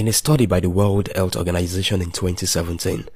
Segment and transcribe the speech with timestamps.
[0.00, 3.06] In a study by the World Health Organization in 2017,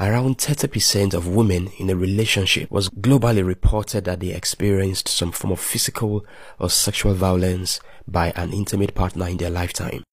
[0.00, 5.52] around 30% of women in a relationship was globally reported that they experienced some form
[5.52, 6.24] of physical
[6.58, 10.04] or sexual violence by an intimate partner in their lifetime.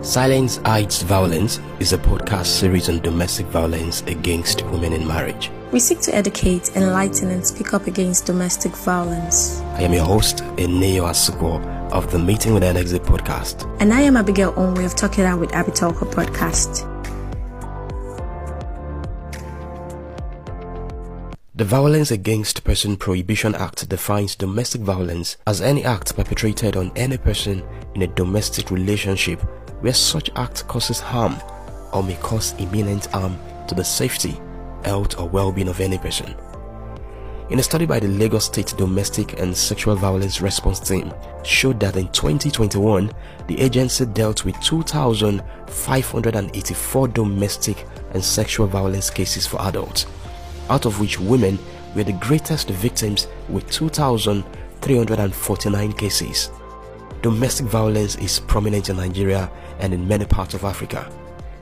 [0.00, 5.50] Silence Hides Violence is a podcast series on domestic violence against women in marriage.
[5.72, 9.60] We seek to educate, enlighten, and speak up against domestic violence.
[9.74, 13.68] I am your host, Eneo Asuko of the Meeting with an Exit podcast.
[13.80, 16.86] And I am Abigail Onwe of Talk It Out with Arbietalker podcast.
[21.56, 27.16] The Violence Against Person Prohibition Act defines domestic violence as any act perpetrated on any
[27.18, 27.64] person
[27.96, 29.42] in a domestic relationship
[29.80, 31.36] where such act causes harm
[31.92, 34.40] or may cause imminent harm to the safety,
[34.84, 36.34] health or well-being of any person.
[37.50, 41.96] In a study by the Lagos State Domestic and Sexual Violence Response Team showed that
[41.96, 43.10] in 2021,
[43.46, 50.04] the agency dealt with 2,584 domestic and sexual violence cases for adults,
[50.68, 51.58] out of which women
[51.96, 56.50] were the greatest victims with 2,349 cases.
[57.22, 61.10] Domestic violence is prominent in Nigeria and in many parts of Africa.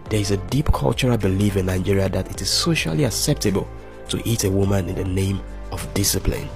[0.09, 3.69] There is a deep cultural belief in Nigeria that it is socially acceptable
[4.09, 5.41] to eat a woman in the name
[5.73, 6.49] of discipline.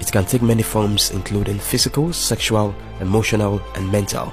[0.00, 4.32] It can take many forms including physical, sexual, emotional, and mental.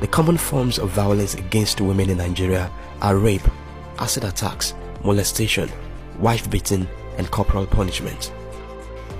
[0.00, 2.70] The common forms of violence against women in Nigeria
[3.02, 3.46] are rape,
[3.98, 5.70] acid attacks, molestation,
[6.18, 8.32] wife beating, and corporal punishment.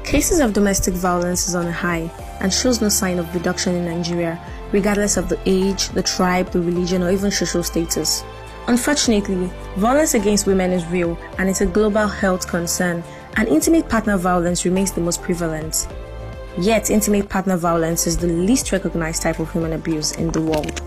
[0.04, 3.84] Cases of domestic violence is on a high and shows no sign of reduction in
[3.84, 4.40] Nigeria,
[4.72, 8.24] regardless of the age, the tribe, the religion, or even social status.
[8.66, 13.02] Unfortunately, violence against women is real and it's a global health concern,
[13.36, 15.88] and intimate partner violence remains the most prevalent.
[16.58, 20.82] Yet, intimate partner violence is the least recognized type of human abuse in the world.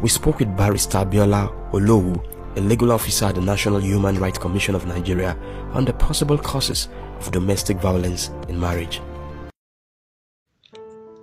[0.00, 2.22] We spoke with Barrister Biola Olowu,
[2.56, 5.36] a legal officer at the National Human Rights Commission of Nigeria,
[5.72, 6.88] on the possible causes
[7.18, 9.00] of domestic violence in marriage.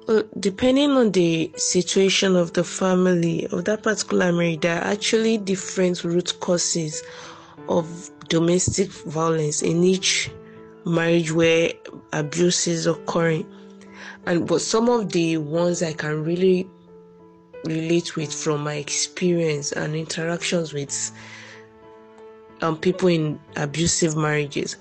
[0.05, 5.37] Well, depending on the situation of the family of that particular marriage, there are actually
[5.37, 7.01] different root causes
[7.69, 10.29] of domestic violence in each
[10.85, 11.71] marriage where
[12.11, 13.49] abuse is occurring.
[14.25, 16.67] And but some of the ones I can really
[17.63, 21.11] relate with from my experience and interactions with
[22.61, 24.75] um, people in abusive marriages.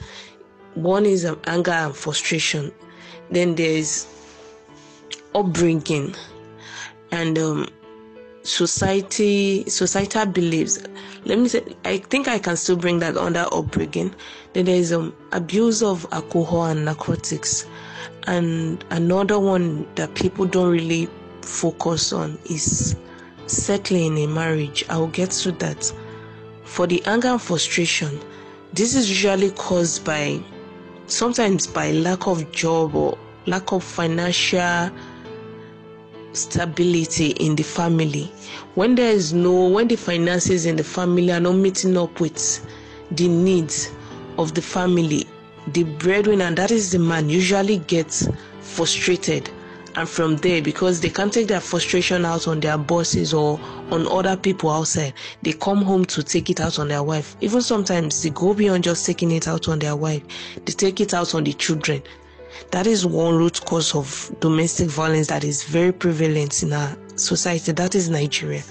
[0.74, 2.72] One is um, anger and frustration.
[3.30, 4.06] Then there's
[5.34, 6.14] upbringing
[7.10, 7.68] and um,
[8.42, 10.82] society societal beliefs.
[11.24, 14.14] Let me say i think i can still bring that under upbringing.
[14.52, 17.66] Then there's um abuse of alcohol and narcotics.
[18.26, 21.08] And another one that people don't really
[21.42, 22.96] focus on is
[23.46, 24.84] settling in a marriage.
[24.88, 25.92] I'll get to that.
[26.64, 28.20] For the anger and frustration
[28.72, 30.42] this is usually caused by
[31.06, 34.90] sometimes by lack of job or lack of financial
[36.32, 38.30] stability in the family.
[38.74, 42.66] When there is no when the finances in the family are not meeting up with
[43.10, 43.90] the needs
[44.38, 45.26] of the family
[45.68, 48.28] the breadwinner that is the man usually gets
[48.60, 49.48] frustrated.
[49.94, 53.60] And from there because they can't take their frustration out on their bosses or
[53.90, 55.12] on other people outside
[55.42, 57.36] they come home to take it out on their wife.
[57.42, 60.22] Even sometimes they go beyond just taking it out on their wife.
[60.64, 62.02] They take it out on the children
[62.70, 67.72] that is one root cause of domestic violence that is very prevalent in our society.
[67.72, 68.62] That is Nigeria.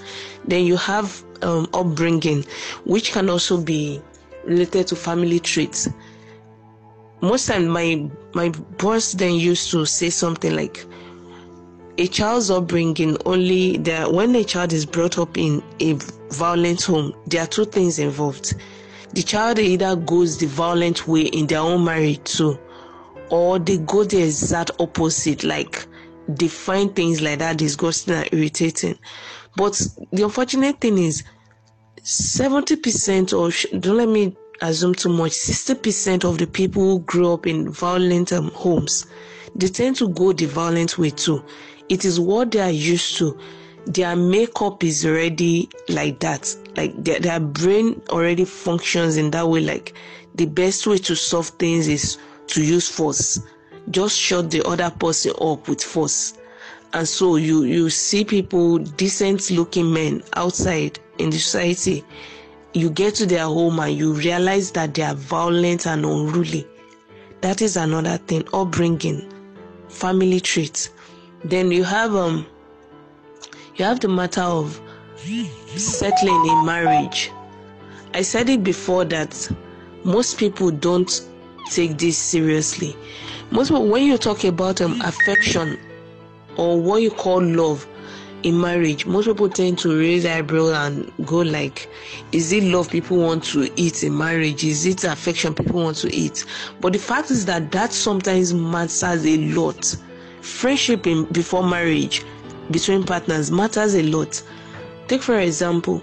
[0.45, 2.45] Then you have um, upbringing,
[2.85, 4.01] which can also be
[4.45, 5.87] related to family traits.
[7.21, 8.49] Most time, my my
[8.79, 10.83] boss then used to say something like,
[11.97, 15.93] "A child's upbringing only there when a child is brought up in a
[16.31, 18.55] violent home, there are two things involved.
[19.13, 22.57] The child either goes the violent way in their own marriage too."
[23.31, 25.85] Or they go the exact opposite, like
[26.27, 28.99] they find things like that disgusting and irritating.
[29.55, 29.81] But
[30.11, 31.23] the unfortunate thing is,
[32.03, 37.47] 70% or don't let me assume too much, 60% of the people who grow up
[37.47, 39.07] in violent um, homes,
[39.55, 41.43] they tend to go the violent way too.
[41.89, 43.37] It is what they are used to.
[43.85, 46.53] Their makeup is already like that.
[46.75, 49.61] Like their, their brain already functions in that way.
[49.61, 49.93] Like
[50.35, 52.17] the best way to solve things is
[52.51, 53.39] to use force
[53.89, 56.35] just shut the other person up with force
[56.93, 62.03] and so you you see people decent looking men outside in the society
[62.73, 66.65] you get to their home and you realize that they are violent and unruly.
[67.41, 68.47] That is another thing.
[68.53, 69.31] Upbringing,
[69.89, 70.89] family traits.
[71.43, 72.45] Then you have um
[73.75, 74.79] you have the matter of
[75.75, 77.31] settling in marriage.
[78.13, 79.51] I said it before that
[80.03, 81.27] most people don't
[81.65, 82.95] take this seriously.
[83.51, 85.79] Most people, when you talk about um, affection
[86.57, 87.87] or what you call love
[88.43, 91.89] in marriage, most people tend to raise eyebrow and go like,
[92.31, 94.63] "Is it love people want to eat in marriage?
[94.63, 96.45] Is it affection people want to eat?"
[96.79, 99.95] But the fact is that that sometimes matters a lot.
[100.41, 102.23] Friendship in, before marriage
[102.71, 104.41] between partners matters a lot.
[105.07, 106.01] Take for example,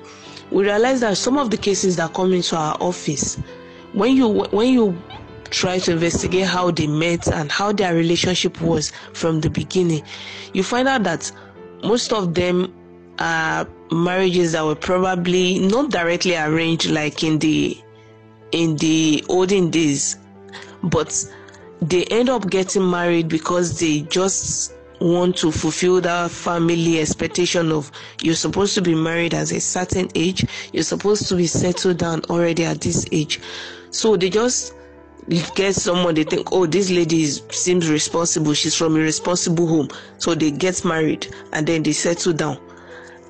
[0.50, 3.36] we realize that some of the cases that come into our office,
[3.92, 4.96] when you when you
[5.50, 10.02] try to investigate how they met and how their relationship was from the beginning,
[10.52, 11.30] you find out that
[11.82, 12.74] most of them
[13.18, 17.76] are marriages that were probably not directly arranged like in the
[18.52, 20.16] in the olden days,
[20.82, 21.12] but
[21.82, 27.90] they end up getting married because they just want to fulfill that family expectation of
[28.22, 32.20] you're supposed to be married at a certain age, you're supposed to be settled down
[32.30, 33.40] already at this age.
[33.90, 34.74] So they just
[35.54, 39.88] get someone they think, oh, this lady is, seems responsible, she's from a responsible home.
[40.18, 42.58] So they get married and then they settle down.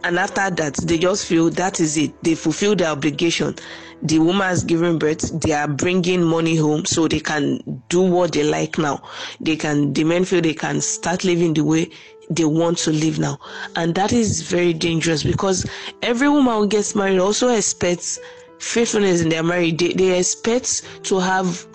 [0.05, 2.23] And after that, they just feel that is it.
[2.23, 3.57] They fulfill their obligation
[4.03, 8.33] the woman has given birth, they are bringing money home so they can do what
[8.33, 9.03] they like now.
[9.41, 11.91] They can, the men feel they can start living the way
[12.31, 13.39] they want to live now.
[13.75, 15.67] And that is very dangerous because
[16.03, 18.19] every woman who gets married also expects
[18.61, 19.79] faithfulness in their marriage.
[19.79, 21.67] They, they expect to have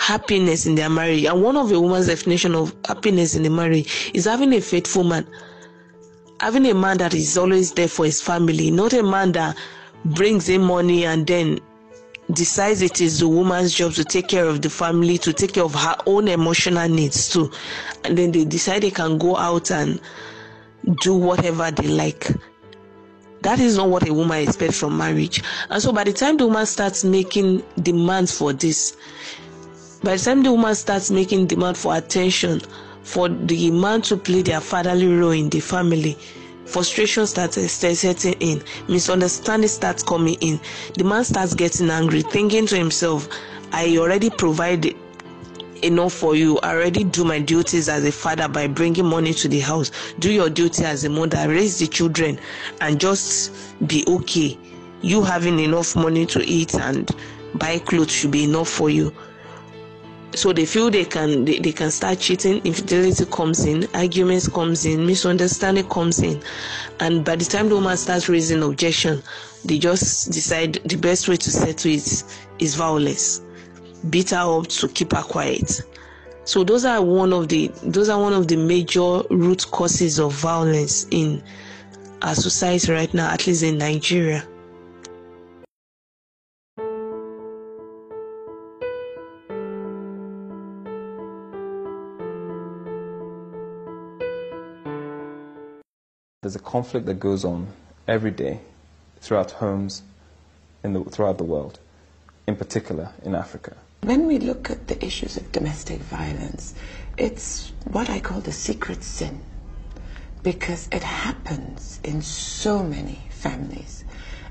[0.00, 1.24] happiness in their marriage.
[1.24, 5.04] And one of a woman's definition of happiness in the marriage is having a faithful
[5.04, 5.26] man.
[6.40, 9.58] Having a man that is always there for his family, not a man that
[10.06, 11.60] brings in money and then
[12.32, 15.64] decides it is the woman's job to take care of the family, to take care
[15.64, 17.52] of her own emotional needs too.
[18.04, 20.00] And then they decide they can go out and
[21.02, 22.26] do whatever they like.
[23.42, 25.42] That is not what a woman expects from marriage.
[25.68, 28.96] And so by the time the woman starts making demands for this,
[30.02, 32.60] by the time the woman starts making demand for attention,
[33.02, 36.16] for the man to play their fatherly role in the family,
[36.64, 40.58] frustration starts setting in, misunderstanding starts coming in.
[40.96, 43.28] The man starts getting angry, thinking to himself,
[43.72, 44.96] I already provided
[45.82, 46.58] enough for you.
[46.62, 49.90] I already do my duties as a father by bringing money to the house.
[50.18, 52.38] Do your duty as a mother, raise the children,
[52.80, 53.52] and just
[53.86, 54.58] be okay.
[55.02, 57.10] You having enough money to eat and
[57.54, 59.12] buy clothes should be enough for you
[60.40, 62.64] so they feel they can they, they can start cheating.
[62.64, 66.42] Infidelity comes in arguments comes in misunderstanding comes in.
[66.98, 69.22] And by the time the woman starts raising objection
[69.66, 72.24] they just decide the best way to settle it
[72.58, 73.42] is violence.
[74.08, 75.82] Beat her up to keep her quiet.
[76.44, 80.32] So those are one of the those are one of the major root causes of
[80.32, 81.42] violence in
[82.22, 84.46] our society right now at least in nigeria
[96.50, 97.68] There's a conflict that goes on
[98.08, 98.58] every day
[99.20, 100.02] throughout homes
[100.82, 101.78] in the, throughout the world,
[102.48, 103.76] in particular in Africa.
[104.02, 106.74] When we look at the issues of domestic violence,
[107.16, 109.38] it's what I call the secret sin
[110.42, 114.02] because it happens in so many families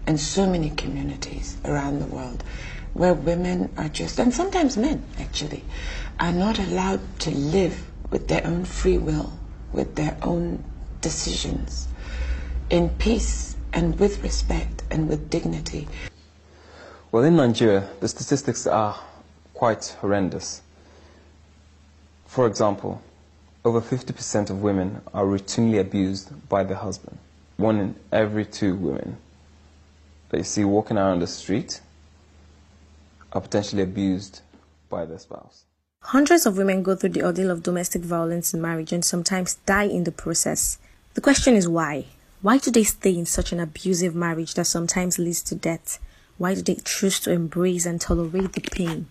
[0.07, 2.45] and so many communities around the world
[2.93, 5.65] where women are just, and sometimes men actually,
[6.17, 9.33] are not allowed to live with their own free will,
[9.73, 10.63] with their own
[11.01, 11.88] decisions
[12.69, 15.87] in peace and with respect and with dignity.
[17.11, 18.99] Well, in Nigeria, the statistics are
[19.53, 20.61] quite horrendous.
[22.25, 23.01] For example,
[23.65, 27.17] over 50% of women are routinely abused by their husband.
[27.57, 29.17] One in every two women
[30.29, 31.81] that you see walking around the street
[33.33, 34.41] are potentially abused
[34.89, 35.65] by their spouse.
[36.01, 39.83] Hundreds of women go through the ordeal of domestic violence in marriage and sometimes die
[39.83, 40.77] in the process.
[41.15, 42.05] The question is why?
[42.41, 45.99] Why do they stay in such an abusive marriage that sometimes leads to death?
[46.37, 49.07] Why do they choose to embrace and tolerate the pain?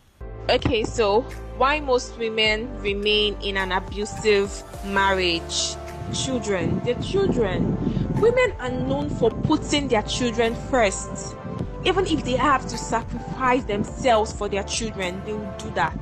[0.49, 1.20] Okay, so
[1.58, 5.76] why most women remain in an abusive marriage?
[6.14, 7.76] Children, the children.
[8.18, 11.37] Women are known for putting their children first.
[11.85, 15.99] Even if they have to sacrifice themselves for their children, they will do that.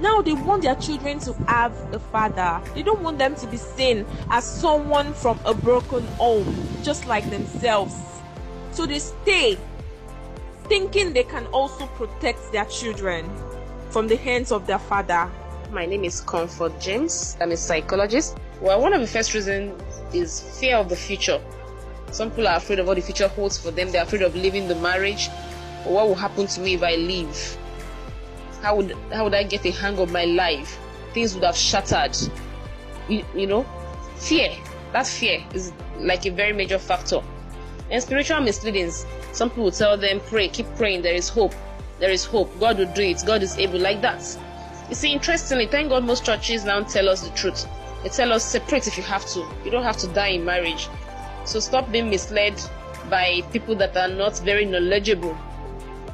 [0.00, 2.60] Now they want their children to have a father.
[2.74, 7.28] They don't want them to be seen as someone from a broken home, just like
[7.30, 7.94] themselves.
[8.72, 9.56] So they stay
[10.64, 13.30] thinking they can also protect their children
[13.90, 15.30] from the hands of their father.
[15.70, 17.36] My name is Comfort James.
[17.40, 18.36] I'm a psychologist.
[18.60, 19.80] Well, one of the first reasons
[20.12, 21.40] is fear of the future.
[22.10, 23.90] Some people are afraid of what the future holds for them.
[23.90, 25.28] They're afraid of leaving the marriage.
[25.84, 27.58] What will happen to me if I leave?
[28.64, 30.78] How would how would I get a hang of my life?
[31.12, 32.16] Things would have shattered.
[33.10, 33.66] You, you know,
[34.16, 34.56] fear.
[34.94, 37.20] That fear is like a very major factor.
[37.90, 39.04] And spiritual misleadings.
[39.32, 41.52] Some people tell them, pray, keep praying, there is hope.
[42.00, 42.58] There is hope.
[42.58, 43.22] God will do it.
[43.26, 44.22] God is able, like that.
[44.88, 47.66] You see, interestingly, thank God most churches now tell us the truth.
[48.02, 49.46] They tell us separate if you have to.
[49.66, 50.88] You don't have to die in marriage.
[51.44, 52.58] So stop being misled
[53.10, 55.36] by people that are not very knowledgeable.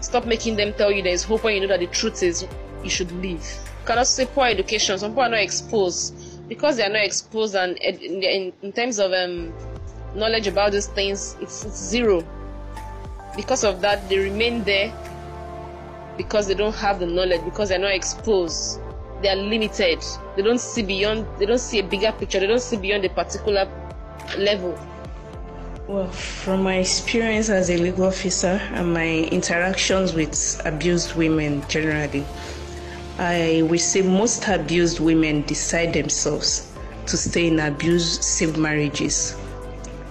[0.00, 2.46] Stop making them tell you there is hope when you know that the truth is
[2.82, 3.44] you should leave.
[3.86, 4.98] Cannot say poor education.
[4.98, 8.98] Some people are not exposed because they are not exposed, and in, in, in terms
[8.98, 9.52] of um,
[10.14, 12.24] knowledge about these things, it's, it's zero.
[13.36, 14.92] Because of that, they remain there
[16.16, 18.80] because they don't have the knowledge, because they're not exposed.
[19.22, 20.02] They are limited.
[20.36, 21.26] They don't see beyond.
[21.38, 22.40] They don't see a bigger picture.
[22.40, 23.68] They don't see beyond a particular
[24.36, 24.78] level.
[25.90, 32.24] Well, from my experience as a legal officer and my interactions with abused women generally,
[33.18, 36.70] I would say most abused women decide themselves
[37.06, 39.36] to stay in abusive marriages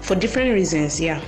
[0.01, 1.21] for different reasons, yeah.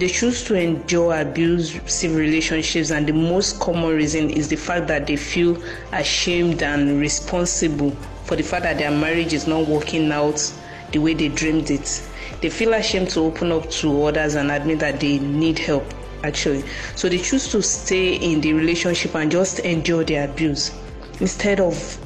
[0.00, 5.06] They choose to endure abusive relationships, and the most common reason is the fact that
[5.06, 7.92] they feel ashamed and responsible
[8.24, 10.52] for the fact that their marriage is not working out
[10.90, 12.02] the way they dreamed it
[12.42, 15.84] they feel ashamed to open up to others and admit that they need help
[16.24, 16.64] actually.
[16.96, 20.76] So they choose to stay in the relationship and just endure the abuse
[21.20, 21.98] instead of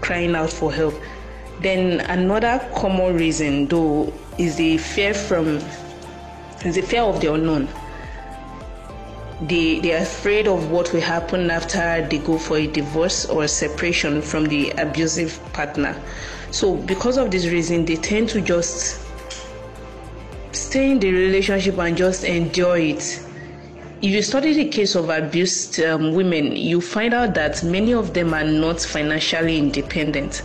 [0.00, 0.94] crying out for help.
[1.60, 5.60] Then another common reason though is the fear from
[6.64, 7.68] is the fear of the unknown.
[9.42, 13.46] They they are afraid of what will happen after they go for a divorce or
[13.46, 16.00] separation from the abusive partner.
[16.50, 19.05] So because of this reason they tend to just
[20.56, 23.20] stay in the relationship and just enjoy it.
[24.02, 28.14] If you study the case of abused um, women, you find out that many of
[28.14, 30.42] them are not financially independent.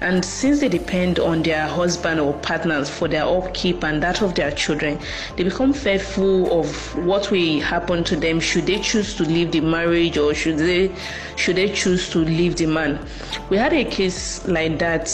[0.00, 4.36] And since they depend on their husband or partners for their upkeep and that of
[4.36, 5.00] their children,
[5.36, 9.60] they become fearful of what will happen to them should they choose to leave the
[9.60, 10.94] marriage or should they
[11.34, 13.04] should they choose to leave the man.
[13.50, 15.10] We had a case like that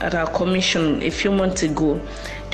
[0.00, 2.00] at our commission a few months ago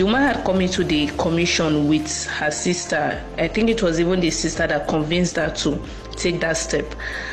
[0.00, 3.22] the woman had come into the commission with her sister.
[3.36, 5.78] I think it was even the sister that convinced her to
[6.12, 6.86] take that step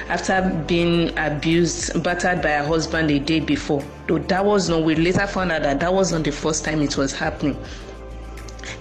[0.10, 3.86] after being abused, battered by her husband the day before.
[4.08, 6.98] Though that was not, we later found out that that wasn't the first time it
[6.98, 7.58] was happening.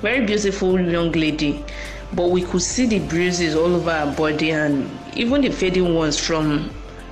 [0.01, 1.65] Very beautiful young lady,
[2.13, 6.19] but we could see the bruises all over her body and even the fading ones
[6.19, 6.71] from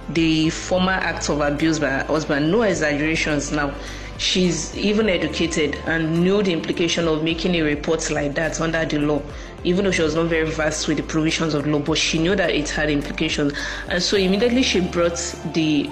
[0.08, 2.50] the former acts of abuse by her husband.
[2.50, 3.72] No exaggerations now
[4.18, 8.98] she's even educated and knew the implication of making a report like that under the
[8.98, 9.22] law.
[9.64, 12.36] Even though she was not very versed with the provisions of law but she knew
[12.36, 13.52] that it had implications.
[13.88, 15.18] And so immediately she brought
[15.54, 15.90] the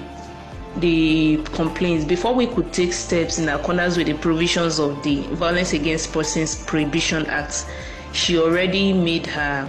[0.76, 2.04] the complaints.
[2.04, 6.64] Before we could take steps in accordance with the provisions of the violence against persons
[6.64, 7.66] prohibition act
[8.12, 9.68] she already made her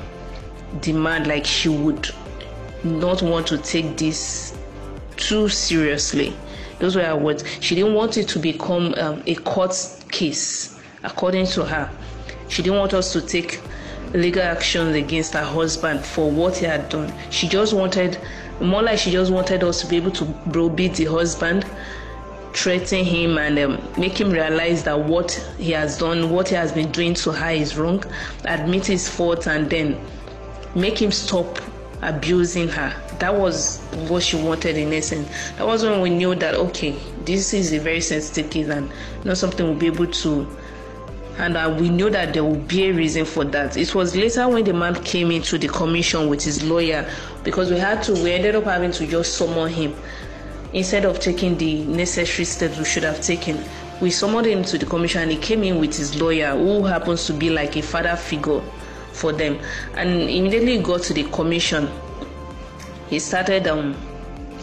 [0.81, 2.10] demand like she would
[2.83, 4.55] not want to take this
[5.15, 6.36] too seriously
[6.80, 7.44] those were her words.
[7.60, 9.75] She didn't want it to become um, a court
[10.12, 11.89] case, according to her.
[12.50, 13.62] She didn't want us to take
[14.13, 17.12] legal actions against her husband for what he had done.
[17.32, 18.20] She just wanted,
[18.62, 21.65] more like she just wanted us to be able to browbeat the husband,
[22.53, 26.72] threaten him, and um, make him realize that what he has done, what he has
[26.72, 28.03] been doing to her is wrong,
[28.46, 30.00] admit his fault, and then
[30.75, 31.60] make him stop
[32.03, 32.94] abusing her.
[33.20, 33.79] That was
[34.10, 35.29] what she wanted in essence.
[35.58, 38.91] That was when we knew that okay, this is a very sensitive case and
[39.24, 40.48] not something we'll be able to
[41.38, 43.75] and uh, we knew that there would be a reason for that.
[43.75, 47.10] It was later when the man came into the commission with his lawyer
[47.43, 49.96] because we had to, we ended up having to just summon him
[50.74, 53.63] instead of taking the necessary steps we should have taken.
[54.00, 57.25] We summoned him to the commission and he came in with his lawyer who happens
[57.27, 58.62] to be like a father figure
[59.12, 59.60] for them.
[59.96, 61.89] And immediately got to the commission,
[63.13, 63.96] he started um,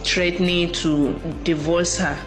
[0.03, 2.19] threatening to divorce her.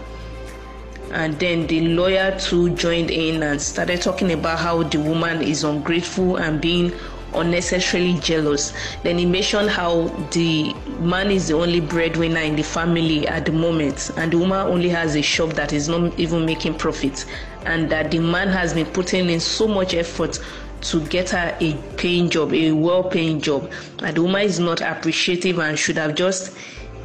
[1.12, 5.64] And then the lawyer too joined in and started talking about how the woman is
[5.64, 6.92] ungrateful and being
[7.34, 8.72] unnecessarily jealous.
[9.02, 13.52] Then he mentioned how the man is the only breadwinner in the family at the
[13.52, 17.26] moment, and the woman only has a shop that is not even making profit,
[17.66, 20.38] and that the man has been putting in so much effort
[20.84, 23.70] to get her a paying job, a well paying job.
[24.00, 26.56] And the woman is not appreciative and should have just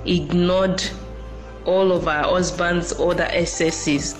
[0.05, 0.83] ignored
[1.65, 4.15] all of her husband's other excesses.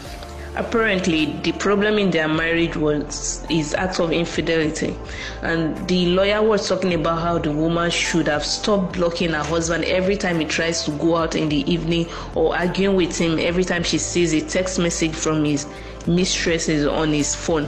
[0.56, 4.96] Apparently, the problem in their marriage was is acts of infidelity,
[5.44, 9.86] and the lawyer was talking about how the woman should have stopped blocking her husband
[9.86, 13.64] every time he tries to go out in the evening or arguing with him every
[13.64, 15.68] time she sees a text message from his
[16.08, 17.68] mistresses on his phone.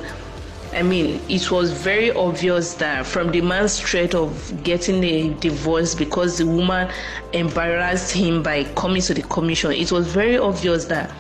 [0.74, 5.94] I mean, it was very obvious that from the man's threat of getting a divorce
[5.94, 6.90] because the woman
[7.34, 11.12] embarrassed him by coming to the commission, it was very obvious that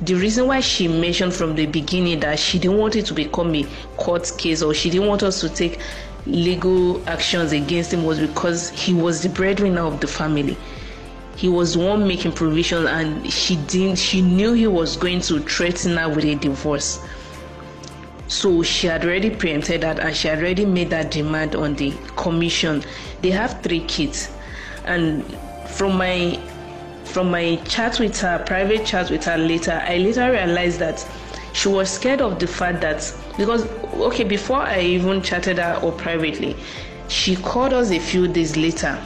[0.00, 3.54] the reason why she mentioned from the beginning that she didn't want it to become
[3.54, 3.64] a
[3.98, 5.78] court case or she didn't want us to take
[6.26, 10.56] legal actions against him was because he was the breadwinner of the family.
[11.36, 15.38] He was the one making provision and she didn't she knew he was going to
[15.38, 17.00] threaten her with a divorce
[18.32, 21.92] so she had already preempted that and she had already made that demand on the
[22.16, 22.82] commission.
[23.20, 24.30] They have three kids.
[24.84, 25.24] And
[25.68, 26.40] from my
[27.04, 31.06] from my chat with her private chat with her later i later realized that
[31.52, 35.92] she was scared of the fact that because okay before i even chatted her or
[35.92, 36.56] privately
[37.12, 38.98] she called us a few days later.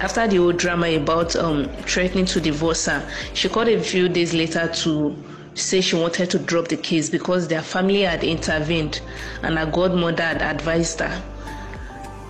[0.00, 4.34] After the whole drama about um, threatening to divorce her, she called a few days
[4.34, 5.16] later to
[5.54, 9.00] say she wanted to drop the case because their family had intervened
[9.42, 11.22] and her godmother had advised her.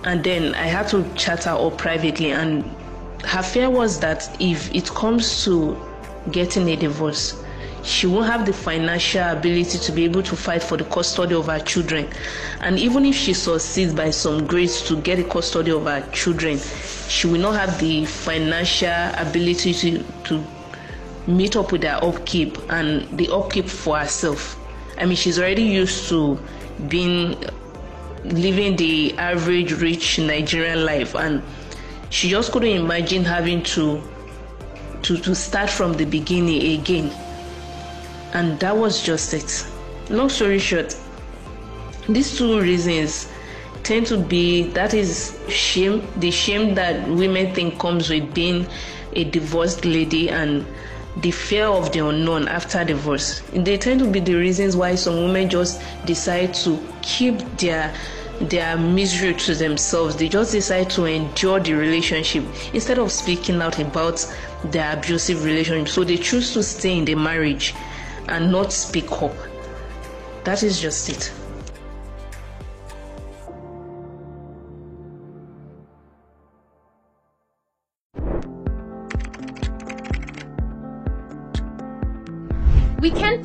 [0.03, 2.63] And then I had to chat her up privately, and
[3.23, 5.77] her fear was that if it comes to
[6.31, 7.41] getting a divorce,
[7.83, 11.47] she won't have the financial ability to be able to fight for the custody of
[11.47, 12.07] her children.
[12.61, 16.59] And even if she succeeds by some grace to get the custody of her children,
[17.07, 20.43] she will not have the financial ability to, to
[21.27, 24.57] meet up with her upkeep and the upkeep for herself.
[24.97, 26.39] I mean, she's already used to
[26.87, 27.43] being
[28.23, 31.41] living the average rich Nigerian life, and
[32.09, 34.01] she just couldn't imagine having to
[35.03, 37.11] to, to start from the beginning again
[38.33, 39.65] and that was just it.
[40.09, 40.95] Long story short,
[42.07, 43.27] these two reasons
[43.83, 48.67] tend to be that is shame, the shame that women think comes with being
[49.13, 50.65] a divorced lady and
[51.17, 53.41] the fear of the unknown after divorce.
[53.53, 57.93] They tend to be the reasons why some women just decide to keep their
[58.39, 60.15] their misery to themselves.
[60.15, 62.43] They just decide to endure the relationship
[62.73, 64.25] instead of speaking out about
[64.65, 65.89] their abusive relationship.
[65.89, 67.75] So they choose to stay in the marriage
[68.27, 69.35] and not speak up.
[70.43, 71.31] That is just it.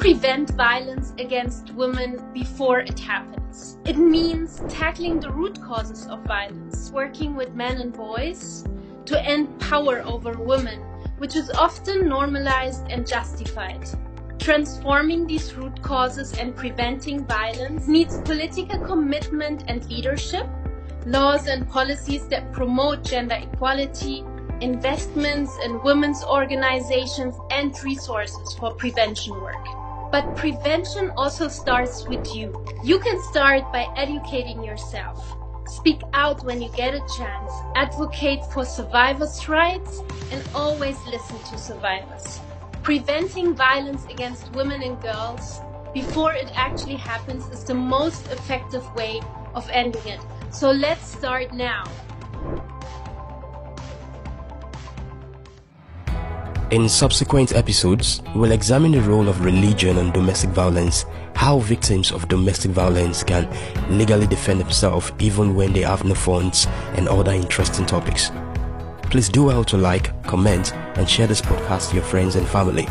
[0.07, 3.77] Prevent violence against women before it happens.
[3.85, 8.65] It means tackling the root causes of violence, working with men and boys
[9.07, 10.79] to end power over women,
[11.19, 13.85] which is often normalized and justified.
[14.39, 20.47] Transforming these root causes and preventing violence needs political commitment and leadership,
[21.05, 24.23] laws and policies that promote gender equality,
[24.61, 29.86] investments in women's organizations, and resources for prevention work.
[30.11, 32.65] But prevention also starts with you.
[32.83, 35.37] You can start by educating yourself.
[35.67, 37.53] Speak out when you get a chance.
[37.75, 42.41] Advocate for survivors' rights and always listen to survivors.
[42.83, 45.61] Preventing violence against women and girls
[45.93, 49.21] before it actually happens is the most effective way
[49.55, 50.21] of ending it.
[50.51, 51.85] So let's start now.
[56.77, 62.29] In subsequent episodes, we'll examine the role of religion and domestic violence, how victims of
[62.29, 63.49] domestic violence can
[63.89, 68.31] legally defend themselves even when they have no funds, and other interesting topics.
[69.05, 72.87] Please do well to like, comment, and share this podcast to your friends and family.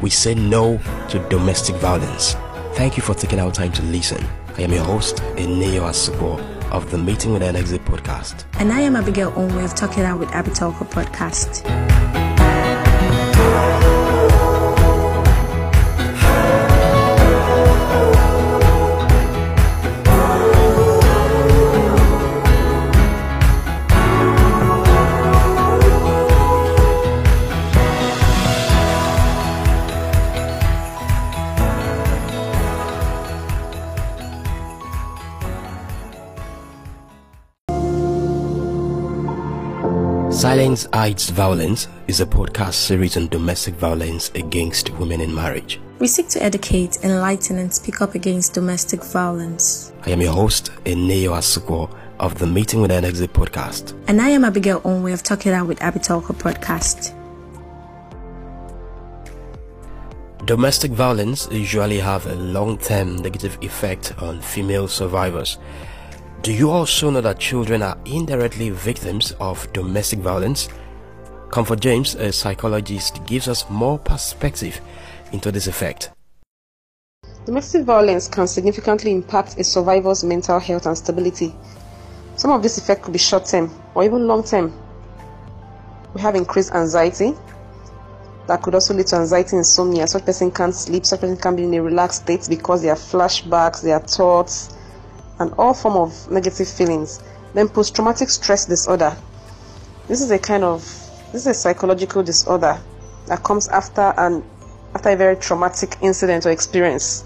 [0.00, 2.34] We say no to domestic violence.
[2.72, 4.26] Thank you for taking our time to listen.
[4.58, 6.40] I am your host, Eneo Asupo
[6.72, 8.44] of the Meeting with an Exit podcast.
[8.54, 11.89] And I am Abigail Onwe of Talking Out with Arbietalker podcast.
[13.40, 13.99] Thank you.
[40.40, 45.78] Silence Hides Violence is a podcast series on domestic violence against women in marriage.
[45.98, 49.92] We seek to educate, enlighten, and speak up against domestic violence.
[50.06, 53.92] I am your host, Eneo Asuko of the Meeting with an Exit podcast.
[54.08, 57.14] And I am Abigail Onwe of Talking Out with Arbietalker podcast.
[60.46, 65.58] Domestic violence usually have a long-term negative effect on female survivors.
[66.42, 70.70] Do you also know that children are indirectly victims of domestic violence?
[71.50, 74.80] Comfort James, a psychologist, gives us more perspective
[75.32, 76.12] into this effect.
[77.44, 81.54] Domestic violence can significantly impact a survivor's mental health and stability.
[82.36, 84.72] Some of this effect could be short term or even long term.
[86.14, 87.34] We have increased anxiety.
[88.46, 90.06] That could also lead to anxiety and insomnia.
[90.06, 92.96] Such person can't sleep, such person can't be in a relaxed state because there are
[92.96, 94.74] flashbacks, there are thoughts,
[95.40, 97.20] and all form of negative feelings.
[97.54, 99.16] Then post-traumatic stress disorder.
[100.06, 100.82] This is a kind of
[101.32, 102.80] this is a psychological disorder
[103.26, 104.44] that comes after an
[104.94, 107.24] after a very traumatic incident or experience.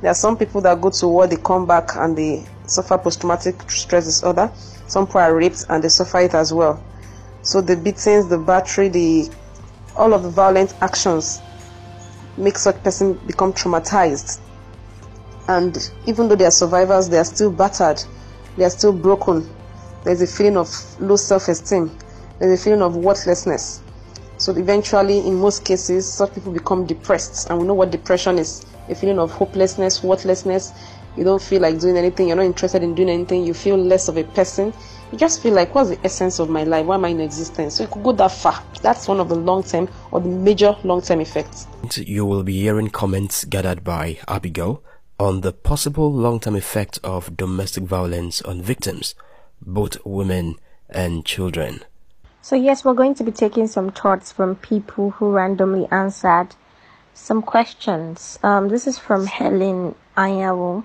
[0.00, 3.70] There are some people that go to war, they come back and they suffer post-traumatic
[3.70, 4.50] stress disorder.
[4.88, 6.82] Some people are raped and they suffer it as well.
[7.42, 9.30] So the beatings, the battery, the
[9.96, 11.40] all of the violent actions
[12.36, 14.40] make such person become traumatized.
[15.48, 18.02] And even though they are survivors, they are still battered,
[18.56, 19.48] they are still broken.
[20.04, 20.68] There's a feeling of
[21.00, 21.96] low self-esteem.
[22.38, 23.82] There's a feeling of worthlessness.
[24.38, 28.66] So eventually, in most cases, such people become depressed, and we know what depression is
[28.88, 30.72] a feeling of hopelessness, worthlessness.
[31.16, 34.08] You don't feel like doing anything, you're not interested in doing anything, you feel less
[34.08, 34.72] of a person.
[35.12, 36.86] You just feel like, what's the essence of my life?
[36.86, 37.76] Why am I in existence?
[37.76, 38.62] So it could go that far.
[38.80, 41.66] That's one of the long term or the major long term effects.
[41.96, 44.82] You will be hearing comments gathered by Abigail
[45.18, 49.14] on the possible long term effect of domestic violence on victims,
[49.60, 50.56] both women
[50.90, 51.80] and children.
[52.40, 56.48] So, yes, we're going to be taking some thoughts from people who randomly answered
[57.14, 58.38] some questions.
[58.42, 60.84] Um, this is from Helen Ayawo.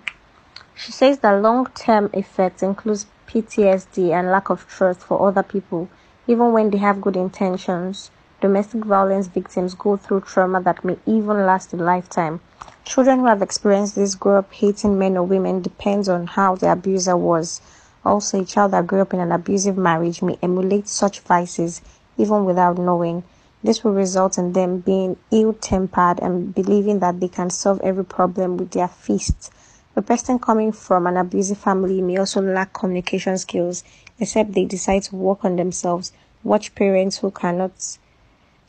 [0.76, 5.90] She says that long-term effects includes PTSD and lack of trust for other people,
[6.28, 8.12] even when they have good intentions.
[8.40, 12.40] Domestic violence victims go through trauma that may even last a lifetime.
[12.86, 16.72] Children who have experienced this grow up hating men or women depends on how the
[16.72, 17.62] abuser was.
[18.06, 21.82] Also, a child that grew up in an abusive marriage may emulate such vices
[22.18, 23.24] even without knowing.
[23.64, 28.06] This will result in them being ill tempered and believing that they can solve every
[28.06, 29.52] problem with their fists.
[29.96, 33.84] A person coming from an abusive family may also lack communication skills,
[34.20, 36.12] except they decide to work on themselves.
[36.44, 37.98] Watch parents who cannot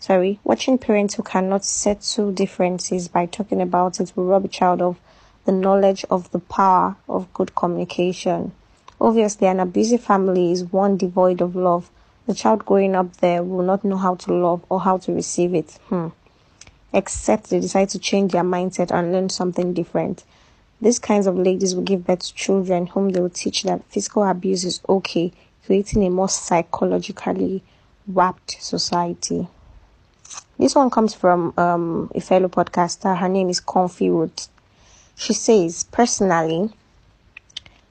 [0.00, 4.80] sorry, watching parents who cannot settle differences by talking about it will rob a child
[4.80, 4.98] of
[5.44, 8.52] the knowledge of the power of good communication.
[9.00, 11.90] Obviously, an abusive family is one devoid of love.
[12.26, 15.54] The child growing up there will not know how to love or how to receive
[15.54, 15.78] it.
[15.88, 16.08] Hmm.
[16.92, 20.24] Except they decide to change their mindset and learn something different.
[20.80, 24.24] These kinds of ladies will give birth to children whom they will teach that physical
[24.24, 25.32] abuse is okay,
[25.64, 27.62] creating a more psychologically
[28.06, 29.48] warped society.
[30.58, 33.16] This one comes from um, a fellow podcaster.
[33.16, 34.48] Her name is Comfy Root.
[35.14, 36.70] She says, personally,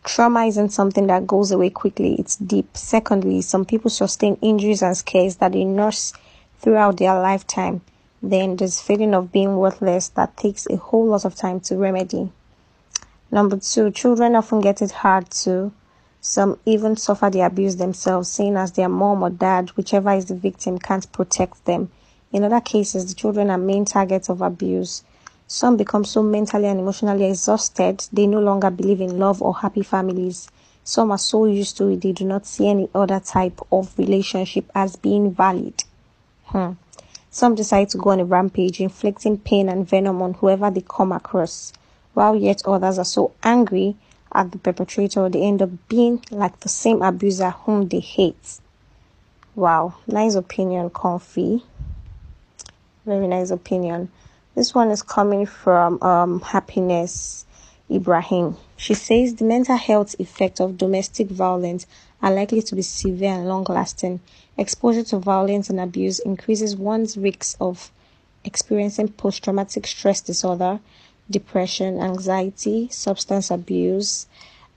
[0.03, 2.77] Trauma isn't something that goes away quickly, it's deep.
[2.77, 6.13] Secondly, some people sustain injuries and scares that they nurse
[6.59, 7.81] throughout their lifetime.
[8.23, 12.31] Then there's feeling of being worthless that takes a whole lot of time to remedy.
[13.31, 15.73] Number two, children often get it hard to.
[16.21, 20.35] Some even suffer the abuse themselves, seeing as their mom or dad, whichever is the
[20.35, 21.91] victim, can't protect them.
[22.31, 25.03] In other cases, the children are main targets of abuse.
[25.47, 29.81] Some become so mentally and emotionally exhausted they no longer believe in love or happy
[29.81, 30.49] families.
[30.83, 34.69] Some are so used to it they do not see any other type of relationship
[34.75, 35.83] as being valid.
[36.45, 36.73] Hmm.
[37.29, 41.11] Some decide to go on a rampage, inflicting pain and venom on whoever they come
[41.11, 41.71] across,
[42.13, 43.95] while yet others are so angry
[44.33, 48.59] at the perpetrator they end up being like the same abuser whom they hate.
[49.55, 51.63] Wow, nice opinion, Comfy.
[53.07, 54.09] Very nice opinion.
[54.53, 57.45] This one is coming from um, Happiness
[57.89, 58.57] Ibrahim.
[58.75, 61.87] She says the mental health effects of domestic violence
[62.21, 64.19] are likely to be severe and long lasting.
[64.57, 67.93] Exposure to violence and abuse increases one's risk of
[68.43, 70.81] experiencing post traumatic stress disorder,
[71.31, 74.27] depression, anxiety, substance abuse,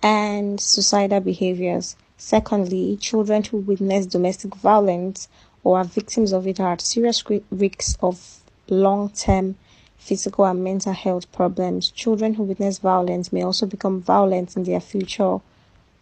[0.05, 1.97] and suicidal behaviors.
[2.17, 5.27] Secondly, children who witness domestic violence
[5.71, 9.57] or are victims of it are at serious risks of long term
[9.99, 11.91] physical and mental health problems.
[11.93, 15.39] Children who witness violence may also become violent in their future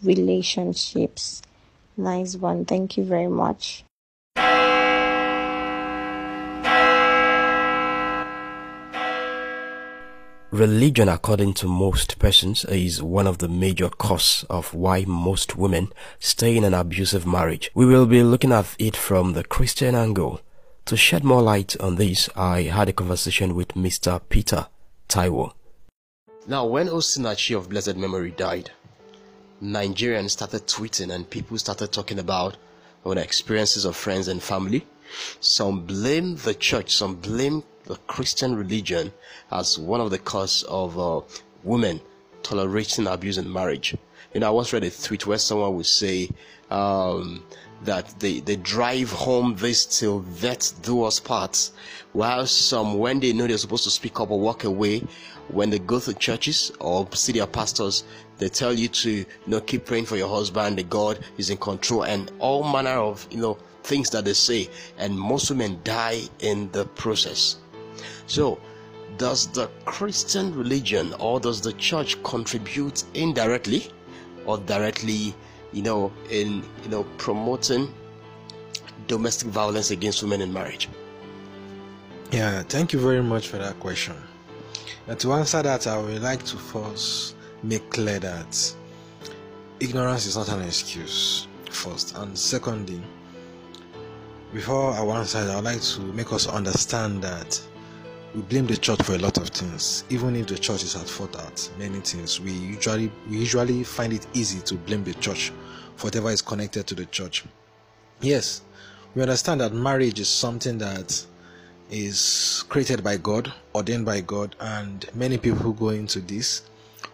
[0.02, 1.42] relationships.
[1.96, 2.64] Nice one.
[2.64, 3.84] Thank you very much.
[10.50, 15.92] Religion, according to most persons, is one of the major causes of why most women
[16.18, 17.70] stay in an abusive marriage.
[17.74, 20.40] We will be looking at it from the Christian angle.
[20.86, 24.22] To shed more light on this, I had a conversation with Mr.
[24.30, 24.68] Peter
[25.06, 25.52] Taiwo.
[26.46, 28.70] Now, when Osinachi of blessed memory died,
[29.62, 32.56] Nigerians started tweeting and people started talking about
[33.04, 34.86] own experiences of friends and family.
[35.40, 39.10] Some blame the church, some blame the Christian religion
[39.50, 41.22] as one of the cause of uh,
[41.64, 42.00] women
[42.42, 43.96] tolerating abuse in marriage.
[44.34, 46.28] You know, I once read a tweet where someone would say
[46.70, 47.42] um,
[47.84, 51.70] that they, they drive home this till that do us part,
[52.12, 55.02] while some, when they know they're supposed to speak up or walk away,
[55.48, 58.04] when they go to churches or see their pastors,
[58.36, 61.56] they tell you to you know keep praying for your husband, the God is in
[61.56, 66.20] control, and all manner of you know things that they say, and most women die
[66.40, 67.56] in the process.
[68.26, 68.60] So,
[69.16, 73.90] does the Christian religion or does the church contribute indirectly
[74.46, 75.34] or directly,
[75.72, 77.92] you know, in you know promoting
[79.06, 80.88] domestic violence against women in marriage?
[82.30, 84.14] Yeah, thank you very much for that question.
[85.06, 88.74] And to answer that, I would like to first make clear that
[89.80, 92.14] ignorance is not an excuse, first.
[92.16, 93.02] And secondly,
[94.52, 97.60] before I answer, I would like to make us understand that
[98.38, 100.04] we blame the church for a lot of things.
[100.10, 104.12] Even if the church is at fault at many things, we usually we usually find
[104.12, 105.52] it easy to blame the church
[105.96, 107.44] for whatever is connected to the church.
[108.20, 108.62] Yes,
[109.16, 111.26] we understand that marriage is something that
[111.90, 116.62] is created by God, ordained by God, and many people go into this,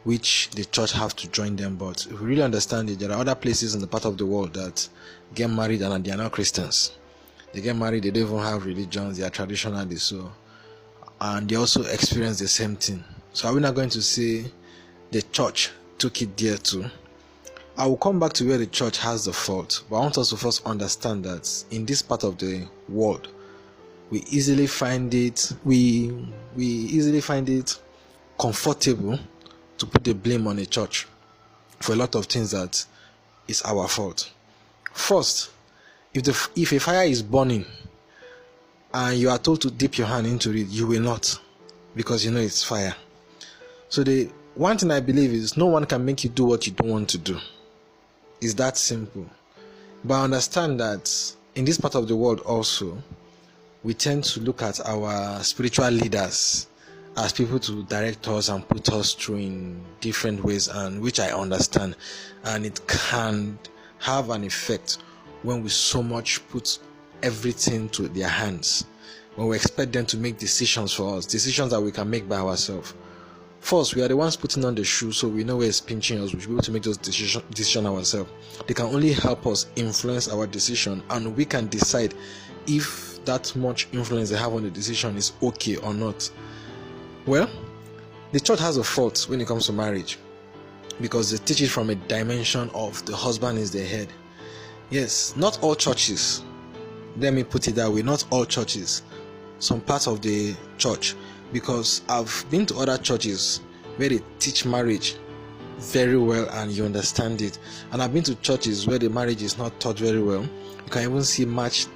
[0.02, 1.76] which the church have to join them.
[1.76, 4.26] But if we really understand it, there are other places in the part of the
[4.26, 4.86] world that
[5.34, 6.98] get married and they are not Christians.
[7.54, 10.02] They get married, they don't even have religions, they are traditionalists.
[10.02, 10.30] So
[11.20, 13.02] and they also experience the same thing.
[13.32, 14.44] So are we not going to say
[15.10, 16.86] the church took it there too?
[17.76, 20.30] I will come back to where the church has the fault, but I want us
[20.30, 23.28] to first understand that in this part of the world,
[24.10, 26.12] we easily find it we
[26.54, 27.76] we easily find it
[28.38, 29.18] comfortable
[29.78, 31.08] to put the blame on the church
[31.80, 32.84] for a lot of things that
[33.48, 34.30] is our fault.
[34.92, 35.50] First,
[36.12, 37.64] if the if a fire is burning
[38.94, 41.38] and you are told to dip your hand into it, you will not
[41.96, 42.94] because you know it's fire.
[43.88, 46.72] So the one thing I believe is no one can make you do what you
[46.72, 47.38] don't want to do.
[48.40, 49.26] It's that simple.
[50.04, 53.02] But I understand that in this part of the world also,
[53.82, 56.68] we tend to look at our spiritual leaders
[57.16, 61.30] as people to direct us and put us through in different ways and which I
[61.32, 61.96] understand
[62.44, 63.58] and it can
[63.98, 64.98] have an effect
[65.42, 66.78] when we so much put
[67.24, 68.84] everything to their hands
[69.34, 72.36] when we expect them to make decisions for us, decisions that we can make by
[72.36, 72.94] ourselves.
[73.60, 76.20] First, we are the ones putting on the shoe, so we know where it's pinching
[76.20, 76.34] us.
[76.34, 78.30] We should be able to make those decisions decision ourselves.
[78.66, 82.14] They can only help us influence our decision, and we can decide
[82.66, 86.30] if that much influence they have on the decision is okay or not.
[87.24, 87.48] Well,
[88.32, 90.18] the church has a fault when it comes to marriage
[91.00, 94.08] because they teach it from a dimension of the husband is the head.
[94.90, 96.42] Yes, not all churches
[97.18, 99.02] let me put it that way not all churches
[99.58, 101.14] some parts of the church
[101.52, 103.60] because i've been to other churches
[103.96, 105.16] where they teach marriage
[105.78, 107.58] very well and you understand it.
[107.92, 110.42] And i've been to churches where the marriage is not taught very well.
[110.42, 111.86] You can even see match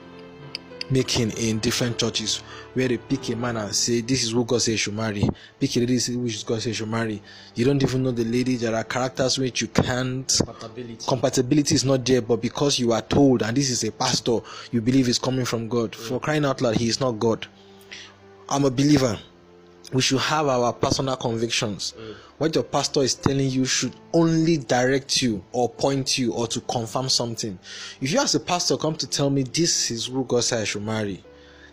[0.90, 2.42] making in different churches
[2.74, 5.28] where they pick a man and say this is who God says you should marry.
[5.60, 7.22] Pick a lady which God says you should marry.
[7.54, 8.56] You don't even know the lady.
[8.56, 11.04] There are characters which you can't compatibility.
[11.06, 14.38] compatibility is not there, but because you are told and this is a pastor,
[14.70, 15.94] you believe is coming from God.
[15.94, 17.46] For crying out loud, he is not God.
[18.48, 19.18] I'm a believer
[19.92, 21.94] we should have our personal convictions.
[21.98, 22.14] Mm.
[22.38, 26.60] What your pastor is telling you should only direct you or point you or to
[26.60, 27.58] confirm something.
[28.00, 30.64] If you as a pastor come to tell me this is who God said I
[30.64, 31.24] should marry,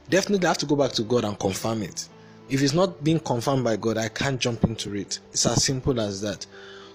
[0.09, 2.07] definitely I have to go back to God and confirm it.
[2.49, 5.19] If it's not being confirmed by God, I can't jump into it.
[5.31, 6.45] It's as simple as that.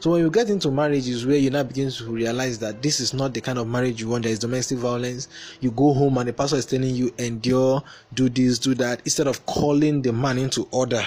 [0.01, 3.13] So when you get into marriages where you now begin to realize that this is
[3.13, 5.29] not the kind of marriage you want, there is domestic violence,
[5.61, 7.83] you go home and the pastor is telling you endure,
[8.15, 11.07] do this, do that, instead of calling the man into order.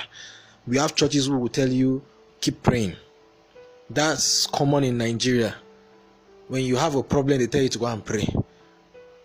[0.68, 2.04] We have churches who will tell you
[2.40, 2.96] keep praying.
[3.90, 5.56] That's common in Nigeria.
[6.48, 8.28] When you have a problem, they tell you to go and pray.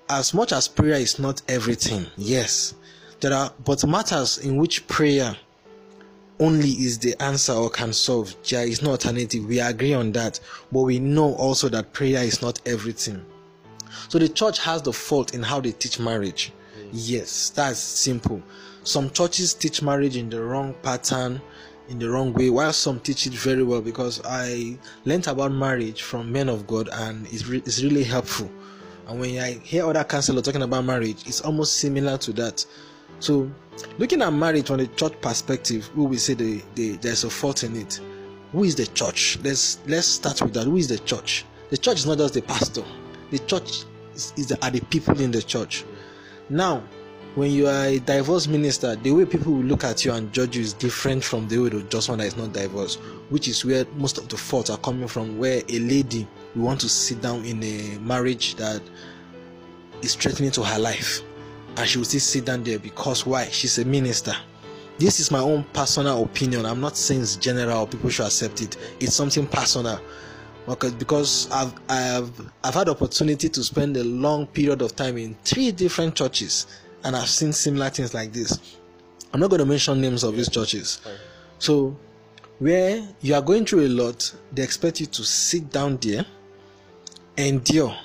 [0.09, 2.75] As much as prayer is not everything, yes,
[3.21, 5.37] there are but matters in which prayer
[6.41, 8.35] only is the answer or can solve.
[8.49, 9.45] There is no alternative.
[9.47, 10.41] We agree on that.
[10.73, 13.25] But we know also that prayer is not everything.
[14.09, 16.53] So the church has the fault in how they teach marriage.
[16.93, 18.43] Yes, that's simple.
[18.85, 21.41] Some churches teach marriage in the wrong pattern.
[21.89, 23.81] in the wrong way, while some teach it very well.
[23.81, 28.51] Because I learned about marriage from men of God, and it's, re- it's really helpful.
[29.09, 32.65] And when I hear other counselors talking about marriage, it's almost similar to that.
[33.21, 33.51] So,
[33.99, 37.63] looking at marriage from a church perspective, we will say the, the, there's a fault
[37.65, 38.01] in it.
[38.53, 39.39] Who is the church?
[39.43, 40.65] Let's let's start with that.
[40.65, 41.45] Who is the church?
[41.71, 42.83] The church is not just the pastor.
[43.31, 45.85] The church is, is the, are the people in the church.
[46.49, 46.83] Now,
[47.35, 50.57] when you are a divorce minister, the way people will look at you and judge
[50.57, 53.65] you is different from the way the just one that is not divorced, which is
[53.65, 55.39] where most of the faults are coming from.
[55.39, 58.81] Where a lady will want to sit down in a marriage that
[60.03, 61.21] is threatening to her life,
[61.79, 63.45] and she will still sit down there because why?
[63.47, 64.35] She's a minister.
[64.99, 66.67] This is my own personal opinion.
[66.67, 67.87] I'm not saying it's general.
[67.87, 68.77] People should accept it.
[68.99, 70.01] It's something personal
[70.67, 72.33] because because I've I've
[72.65, 76.67] I've had opportunity to spend a long period of time in three different churches
[77.05, 78.77] and I've seen similar things like this.
[79.33, 81.01] I'm not going to mention names of these churches.
[81.61, 81.97] So
[82.59, 86.27] where you are going through a lot, they expect you to sit down there,
[87.37, 87.97] endure,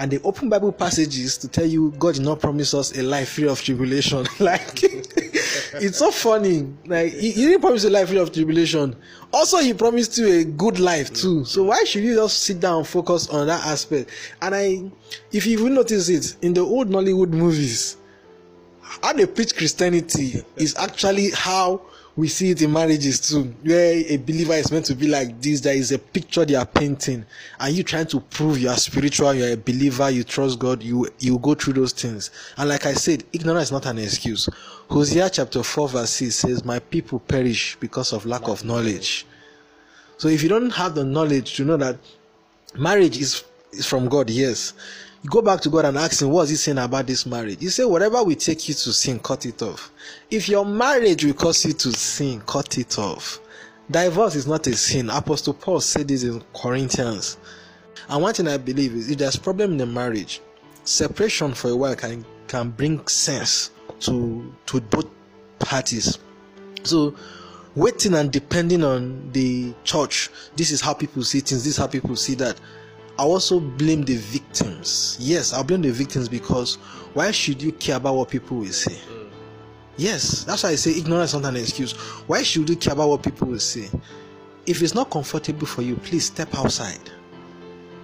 [0.00, 3.32] and they open Bible passages to tell you God did not promise us a life
[3.32, 4.26] free of tribulation.
[4.40, 6.72] like it's so funny.
[6.86, 8.96] Like he, he, didn't promise a life free of tribulation.
[9.30, 11.44] Also, he promised you a good life too.
[11.44, 14.08] So why should you just sit down and focus on that aspect?
[14.40, 14.90] And I,
[15.32, 17.98] if you will notice it in the old Nollywood movies,
[18.80, 21.82] how they preach Christianity is actually how
[22.20, 25.62] we see it in marriages too, where a believer is meant to be like this.
[25.62, 27.24] There is a picture they are painting,
[27.58, 30.82] and you trying to prove you are spiritual, you are a believer, you trust God,
[30.82, 32.30] you you go through those things.
[32.58, 34.50] And like I said, ignorance is not an excuse.
[34.90, 39.24] Hosea chapter 4, verse 6 says, My people perish because of lack of knowledge.
[40.18, 41.96] So if you don't have the knowledge to know that
[42.76, 44.74] marriage is, is from God, yes.
[45.26, 47.60] Go back to God and ask Him, What's He saying about this marriage?
[47.60, 49.90] He say, Whatever will take you to sin, cut it off.
[50.30, 53.40] If your marriage will cause you to sin, cut it off.
[53.90, 55.10] Divorce is not a sin.
[55.10, 57.36] Apostle Paul said this in Corinthians.
[58.08, 60.40] And one thing I believe is if there's problem in the marriage,
[60.84, 65.06] separation for a while can, can bring sense to to both
[65.58, 66.18] parties.
[66.82, 67.14] So
[67.76, 71.86] waiting and depending on the church, this is how people see things, this is how
[71.86, 72.58] people see that.
[73.20, 75.18] I also blame the victims.
[75.20, 76.76] Yes, I blame the victims because
[77.12, 78.98] why should you care about what people will say?
[79.98, 81.92] Yes, that's why I say ignorance is not an excuse.
[82.26, 83.90] Why should you care about what people will say?
[84.64, 87.10] If it's not comfortable for you, please step outside.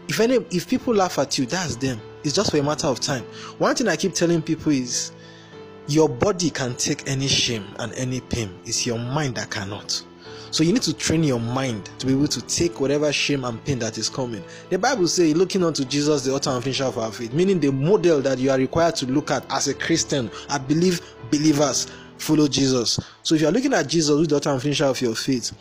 [0.07, 1.98] If any if people laugh at you, that's them.
[2.22, 3.22] It's just for a matter of time.
[3.57, 5.12] One thing I keep telling people is
[5.88, 10.05] your body can take any shame and any pain, it's your mind that cannot.
[10.50, 13.62] So you need to train your mind to be able to take whatever shame and
[13.64, 14.42] pain that is coming.
[14.70, 17.72] The Bible says, looking unto Jesus, the author and finisher of our faith, meaning the
[17.72, 20.30] model that you are required to look at as a Christian.
[20.48, 22.98] I believe believers follow Jesus.
[23.22, 25.52] So if you are looking at Jesus, who's the author and finisher of your faith,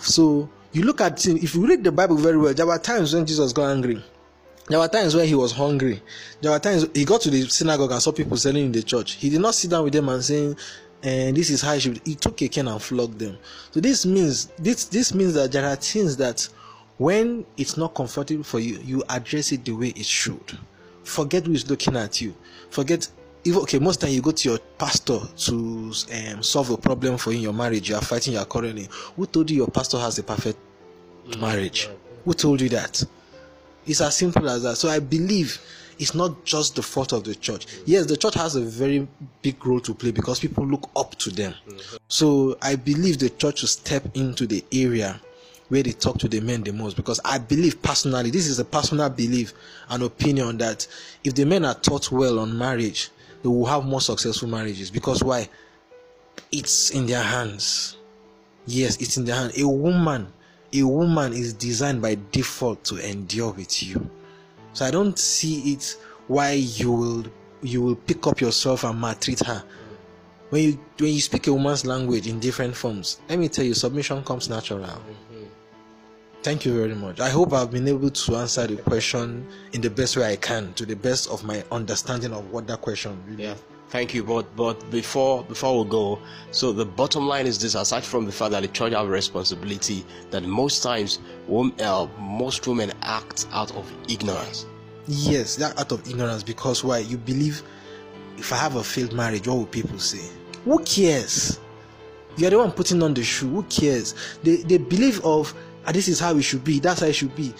[0.00, 3.14] so you look at him, if you read the Bible very well, there were times
[3.14, 4.02] when Jesus got angry.
[4.68, 6.02] There were times when he was hungry.
[6.40, 9.14] There were times he got to the synagogue and saw people selling in the church.
[9.14, 10.56] He did not sit down with them and saying,
[11.02, 12.00] and this is how should.
[12.04, 13.36] He took a cane and flogged them.
[13.70, 16.48] So this means this this means that there are things that
[16.98, 20.58] when it's not comfortable for you, you address it the way it should.
[21.04, 22.34] Forget who is looking at you.
[22.70, 23.08] Forget
[23.44, 27.32] if okay, most time you go to your pastor to um, solve a problem for
[27.32, 27.88] in your marriage.
[27.88, 28.88] You are fighting your currently.
[29.16, 30.58] Who told you your pastor has a perfect
[31.40, 31.88] marriage?
[32.24, 33.02] Who told you that?
[33.84, 34.76] It's as simple as that.
[34.76, 35.60] So I believe
[35.98, 37.66] it's not just the fault of the church.
[37.86, 39.06] Yes, the church has a very
[39.42, 41.54] big role to play because people look up to them.
[42.08, 45.20] So I believe the church should step into the area
[45.68, 48.64] where they talk to the men the most because I believe personally, this is a
[48.64, 49.54] personal belief
[49.88, 50.86] and opinion that
[51.24, 53.10] if the men are taught well on marriage,
[53.42, 55.48] they will have more successful marriages because why?
[56.50, 57.96] It's in their hands.
[58.66, 59.52] Yes, it's in their hand.
[59.58, 60.32] A woman,
[60.72, 64.10] a woman is designed by default to endure with you.
[64.72, 65.96] So I don't see it
[66.28, 67.24] why you will
[67.62, 69.62] you will pick up yourself and maltreat her.
[70.50, 73.74] When you when you speak a woman's language in different forms, let me tell you,
[73.74, 74.80] submission comes natural.
[74.80, 75.44] Mm-hmm.
[76.42, 77.20] Thank you very much.
[77.20, 80.74] I hope I've been able to answer the question in the best way I can,
[80.74, 83.44] to the best of my understanding of what that question really.
[83.44, 83.54] Yeah.
[83.92, 86.18] Thank you, but but before before we go,
[86.50, 89.10] so the bottom line is this: aside from the fact that the church have a
[89.10, 94.64] responsibility, that most times, women, uh, most women act out of ignorance.
[95.08, 97.00] Yes, that out of ignorance because why?
[97.00, 97.62] You believe
[98.38, 100.26] if I have a failed marriage, what will people say?
[100.64, 101.60] Who cares?
[102.38, 103.50] You're the one putting on the shoe.
[103.50, 104.14] Who cares?
[104.42, 105.52] They they believe of
[105.86, 106.80] ah, this is how it should be.
[106.80, 107.52] That's how it should be.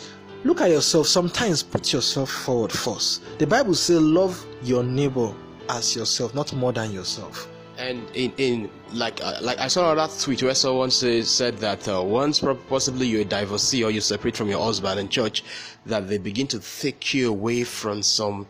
[0.44, 1.08] Look at yourself.
[1.08, 3.22] Sometimes put yourself forward first.
[3.38, 5.34] The Bible says, "Love your neighbor
[5.68, 7.48] as yourself, not more than yourself.
[7.78, 11.88] And in, in like uh, like I saw another tweet where someone say, said that
[11.88, 15.42] uh, once possibly you're a divorcee or you separate from your husband in church,
[15.86, 18.46] that they begin to take you away from some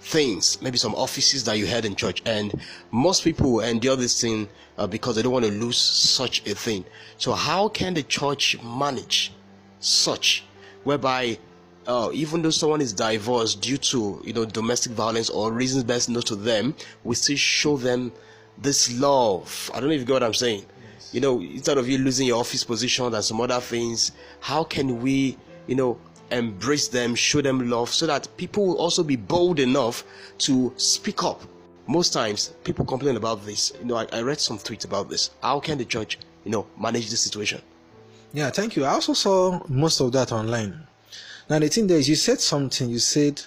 [0.00, 2.22] things, maybe some offices that you had in church.
[2.26, 2.54] And
[2.90, 6.84] most people endure this thing uh, because they don't want to lose such a thing.
[7.16, 9.32] So how can the church manage
[9.80, 10.44] such,
[10.84, 11.38] whereby
[11.88, 16.08] uh, even though someone is divorced due to you know domestic violence or reasons best
[16.08, 18.12] known to them, we still show them
[18.58, 19.70] this love.
[19.74, 20.66] I don't know if you get what I'm saying.
[20.94, 21.14] Yes.
[21.14, 25.00] You know, instead of you losing your office position and some other things, how can
[25.00, 25.98] we, you know,
[26.30, 30.04] embrace them, show them love, so that people will also be bold enough
[30.38, 31.42] to speak up.
[31.86, 33.72] Most times, people complain about this.
[33.80, 35.30] You know, I, I read some tweets about this.
[35.42, 37.62] How can the church, you know, manage this situation?
[38.34, 38.84] Yeah, thank you.
[38.84, 40.86] I also saw most of that online.
[41.48, 42.88] Now, the thing there is, you said something.
[42.88, 43.40] You said,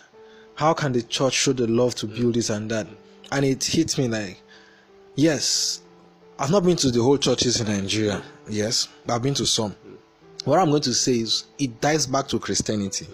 [0.55, 2.87] "How can the church show the love to build this and that?"
[3.31, 4.41] And it hit me like,
[5.15, 5.81] yes,
[6.37, 8.21] I've not been to the whole churches in Nigeria.
[8.49, 9.75] Yes, I've been to some
[10.45, 13.07] what I'm going to say is it dies back to Christianity.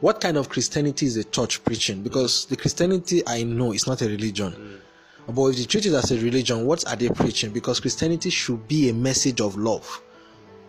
[0.00, 2.02] What kind of Christianity is the church preaching?
[2.02, 4.80] Because the Christianity I know is not a religion.
[5.26, 7.50] But if they treat it as a religion, what are they preaching?
[7.50, 10.02] Because Christianity should be a message of love.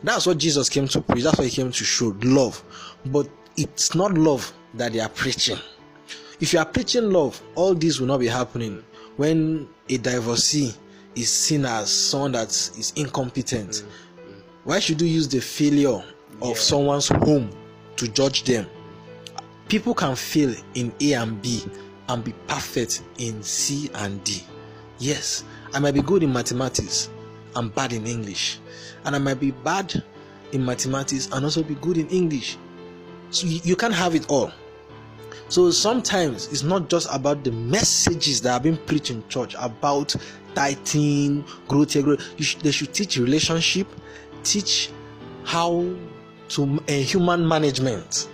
[0.01, 1.23] That's what Jesus came to preach.
[1.23, 2.63] That's what he came to show love.
[3.05, 3.27] But
[3.57, 5.57] it's not love that they are preaching.
[6.39, 8.83] If you are preaching love, all this will not be happening.
[9.17, 10.73] When a divorcee
[11.15, 14.41] is seen as someone that is incompetent, mm, mm.
[14.63, 16.03] why should you use the failure
[16.41, 16.53] of yeah.
[16.53, 17.49] someone's home
[17.95, 18.67] to judge them?
[19.67, 21.63] People can fail in A and B
[22.07, 24.43] and be perfect in C and D.
[24.99, 25.43] Yes,
[25.73, 27.09] I might be good in mathematics
[27.55, 28.59] and bad in English,
[29.03, 30.03] and I might be bad
[30.51, 32.57] in mathematics and also be good in English.
[33.29, 34.51] So you, can't have it all.
[35.49, 40.15] So sometimes it's not just about the messages that have been preached in church about
[40.55, 42.21] tithing, growth, growth.
[42.41, 43.87] Should, they should teach relationship,
[44.43, 44.89] teach
[45.43, 45.85] how
[46.49, 48.27] to uh, human management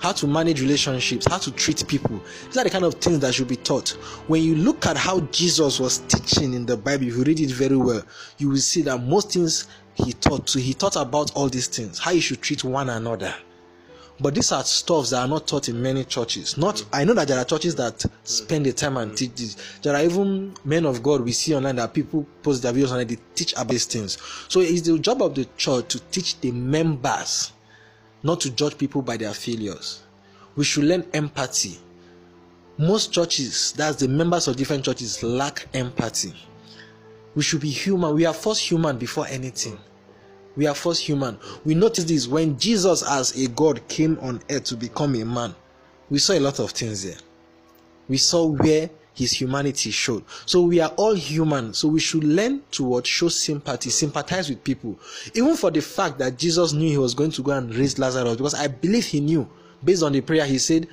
[0.00, 2.20] how to manage relationships, how to treat people.
[2.46, 3.90] These are the kind of things that should be taught.
[4.28, 7.50] When you look at how Jesus was teaching in the Bible, if you read it
[7.50, 8.02] very well,
[8.38, 10.50] you will see that most things he taught.
[10.50, 13.34] He taught about all these things, how you should treat one another.
[14.20, 16.58] But these are stuffs that are not taught in many churches.
[16.58, 19.56] Not I know that there are churches that spend the time and teach this.
[19.82, 23.08] There are even men of God we see online that people post their videos and
[23.08, 24.18] they teach about these things.
[24.48, 27.52] So it's the job of the church to teach the members,
[28.22, 30.02] not to judge people by their failures.
[30.54, 31.78] We should learn empathy.
[32.76, 36.34] Most churches, that's the members of different churches, lack empathy.
[37.34, 38.14] We should be human.
[38.14, 39.78] We are first human before anything.
[40.56, 41.38] We are first human.
[41.64, 45.54] We notice this when Jesus, as a God, came on earth to become a man.
[46.10, 47.18] We saw a lot of things there.
[48.08, 50.24] We saw where his humanity showed.
[50.46, 51.74] So we are all human.
[51.74, 54.98] So we should learn to what show sympathy, sympathize with people.
[55.34, 58.36] Even for the fact that Jesus knew he was going to go and raise Lazarus,
[58.36, 59.48] because I believe he knew,
[59.84, 60.88] based on the prayer, he said,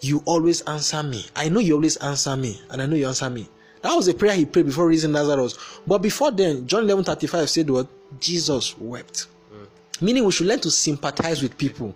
[0.00, 1.26] You always answer me.
[1.34, 3.48] I know you always answer me, and I know you answer me.
[3.86, 5.56] That was a prayer he prayed before raising Lazarus.
[5.86, 7.86] But before then, John 11 35 said what?
[8.18, 9.28] Jesus wept.
[9.54, 10.02] Mm.
[10.02, 11.94] Meaning we should learn to sympathize with people.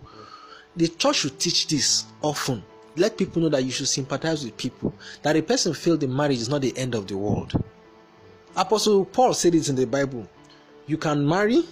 [0.76, 2.62] The church should teach this often.
[2.95, 4.95] Let people know that you should sympathize with people.
[5.22, 7.61] That a person failed in marriage is not the end of the world.
[8.55, 10.28] Apostle Paul said it in the Bible.
[10.86, 11.64] You can marry,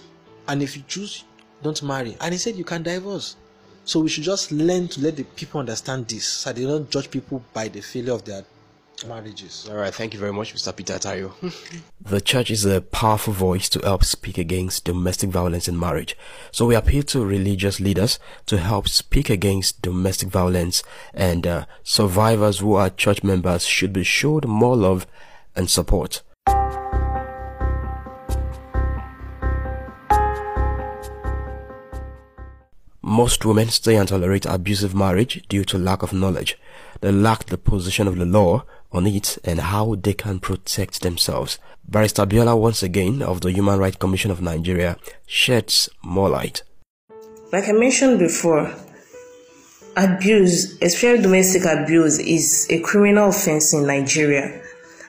[0.49, 1.23] and if you choose,
[1.63, 2.17] don't marry.
[2.19, 3.37] And he said you can divorce.
[3.85, 7.09] So we should just learn to let the people understand this so they don't judge
[7.09, 8.43] people by the failure of their
[9.05, 9.67] marriages.
[9.69, 10.75] All right, thank you very much, Mr.
[10.75, 11.31] Peter Tayo.
[12.01, 16.17] the church is a powerful voice to help speak against domestic violence in marriage.
[16.51, 20.83] So we appeal to religious leaders to help speak against domestic violence,
[21.13, 25.07] and uh, survivors who are church members should be showed more love
[25.55, 26.21] and support.
[33.01, 36.57] Most women stay and tolerate abusive marriage due to lack of knowledge.
[37.01, 41.59] They lack the position of the law on it and how they can protect themselves.
[41.87, 46.63] Barrister Biola once again of the Human Rights Commission of Nigeria sheds more light.
[47.51, 48.73] Like I mentioned before,
[49.97, 54.61] abuse, especially domestic abuse, is a criminal offense in Nigeria.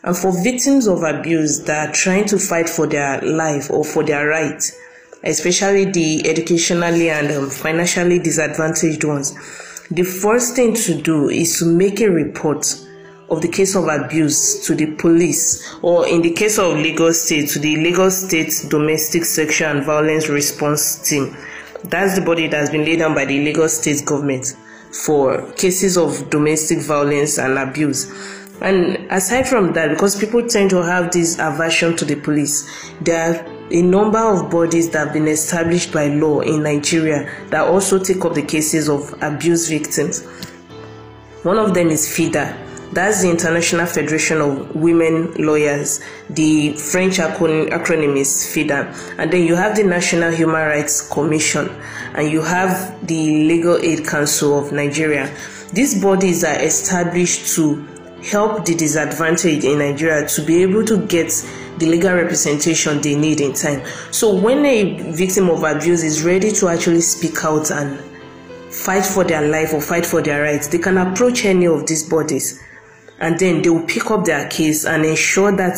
[0.03, 4.03] And for victims of abuse that are trying to fight for their life or for
[4.03, 4.74] their rights,
[5.22, 9.34] especially the educationally and um, financially disadvantaged ones,
[9.91, 12.66] the first thing to do is to make a report
[13.28, 17.49] of the case of abuse to the police, or in the case of Lagos State,
[17.51, 21.36] to the Lagos State Domestic Sexual and Violence Response Team.
[21.84, 24.57] That's the body that's been laid down by the Lagos State government
[25.05, 28.11] for cases of domestic violence and abuse.
[28.61, 33.34] And aside from that, because people tend to have this aversion to the police, there
[33.34, 37.98] are a number of bodies that have been established by law in Nigeria that also
[37.98, 40.24] take up the cases of abuse victims.
[41.42, 42.56] One of them is FIDA,
[42.92, 46.00] that's the International Federation of Women Lawyers.
[46.28, 48.92] The French acronym is FIDA.
[49.16, 51.68] And then you have the National Human Rights Commission
[52.14, 55.32] and you have the Legal Aid Council of Nigeria.
[55.72, 57.86] These bodies are established to
[58.22, 61.28] help the disadvantaged in Nigeria to be able to get
[61.78, 63.82] the legal representation they need in time.
[64.10, 67.98] So when a victim of abuse is ready to actually speak out and
[68.72, 72.08] fight for their life or fight for their rights, they can approach any of these
[72.08, 72.62] bodies
[73.20, 75.76] and then they will pick up their case and ensure that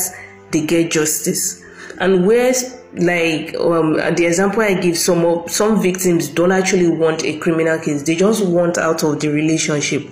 [0.52, 1.62] they get justice.
[1.98, 2.52] And where,
[2.94, 8.02] like um, the example I give, some some victims don't actually want a criminal case;
[8.02, 10.08] they just want out of the relationship.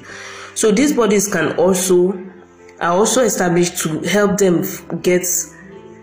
[0.60, 2.12] So these bodies can also
[2.80, 4.64] are also established to help them
[5.02, 5.26] get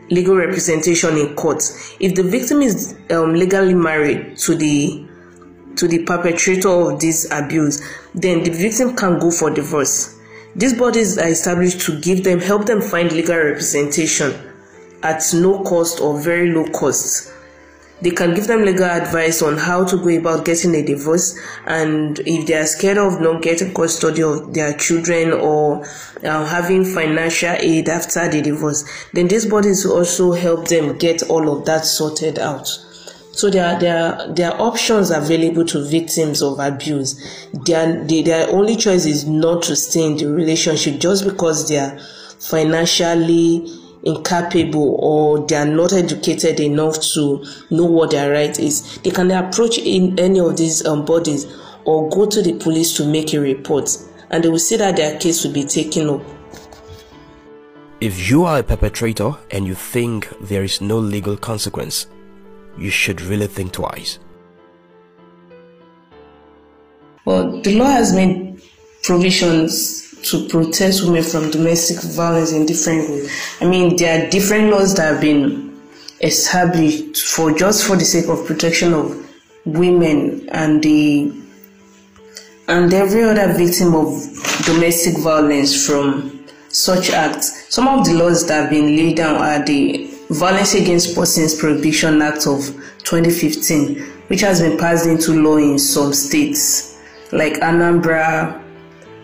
[0.10, 1.64] legal representation in court.
[2.00, 5.06] If the victim is um, legally married to the
[5.76, 7.82] to the perpetrator of this abuse,
[8.16, 10.18] then the victim can go for divorce
[10.58, 14.34] these bodies are established to give them, help them find legal representation
[15.04, 17.32] at no cost or very low cost.
[18.00, 21.36] They can give them legal advice on how to go about getting a divorce,
[21.66, 25.84] and if they are scared of not getting custody of their children or
[26.24, 31.50] uh, having financial aid after the divorce, then these bodies also help them get all
[31.58, 32.68] of that sorted out.
[33.32, 37.48] So there are, there are, there are options available to victims of abuse.
[37.66, 41.98] Their, their only choice is not to stay in the relationship just because they are
[42.40, 43.68] financially
[44.08, 48.98] incapable or they are not educated enough to know what their right is.
[49.00, 51.46] They can approach in any of these um, bodies
[51.84, 53.90] or go to the police to make a report
[54.30, 56.22] and they will see that their case will be taken up.
[58.00, 62.08] If you are a perpetrator and you think there is no legal consequence,
[62.78, 64.20] you should really think twice.
[67.26, 68.62] Well, the law has made
[69.04, 73.32] provisions to protect women from domestic violence in different ways.
[73.62, 75.80] I mean, there are different laws that have been
[76.22, 79.24] established for just for the sake of protection of
[79.66, 81.32] women and the
[82.68, 84.08] and every other victim of
[84.66, 87.74] domestic violence from such acts.
[87.74, 92.22] Some of the laws that have been laid down are the Violence Against Persons Prohibition
[92.22, 92.60] Act of
[93.06, 97.00] 2015, which has been passed into law in some states
[97.32, 98.62] like Anambra,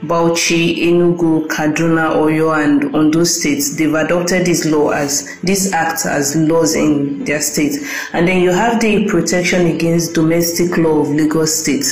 [0.04, 6.36] Bauchi, Enugu, Kaduna, Oyo, and Ondo states, they've adopted this law as this act as
[6.36, 7.76] laws in their state.
[8.12, 11.86] And then you have the Protection Against Domestic Law of Lagos State.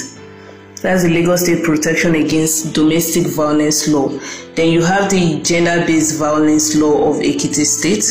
[0.82, 4.10] That's the Lagos State Protection Against Domestic Violence Law.
[4.56, 8.04] Then you have the Gender Based Violence Law of Ekiti State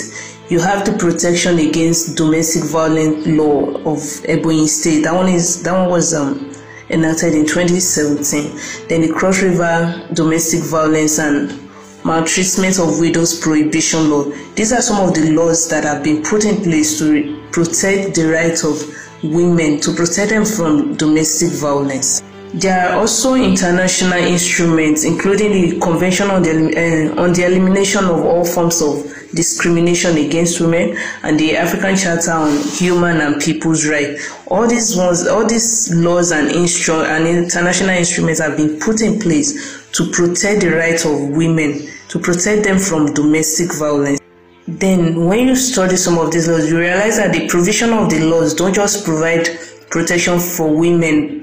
[0.50, 5.04] you have the protection against domestic violence law of Ebonyi State.
[5.04, 6.50] That one is that one was um,
[6.90, 8.88] enacted in 2017.
[8.88, 11.58] Then the Cross River Domestic Violence and
[12.04, 14.24] Maltreatment of Widows Prohibition Law.
[14.54, 18.30] These are some of the laws that have been put in place to protect the
[18.32, 18.82] rights of
[19.22, 22.22] women, to protect them from domestic violence.
[22.52, 28.24] There are also international instruments, including the Convention on the, uh, on the Elimination of
[28.24, 34.36] All Forms of Discrimination Against Women and the African Charter on Human and People's Rights.
[34.48, 39.20] All these ones, all these laws and, instru- and international instruments have been put in
[39.20, 44.18] place to protect the rights of women, to protect them from domestic violence.
[44.66, 48.24] Then, when you study some of these laws, you realize that the provision of the
[48.24, 49.48] laws don't just provide
[49.88, 51.39] protection for women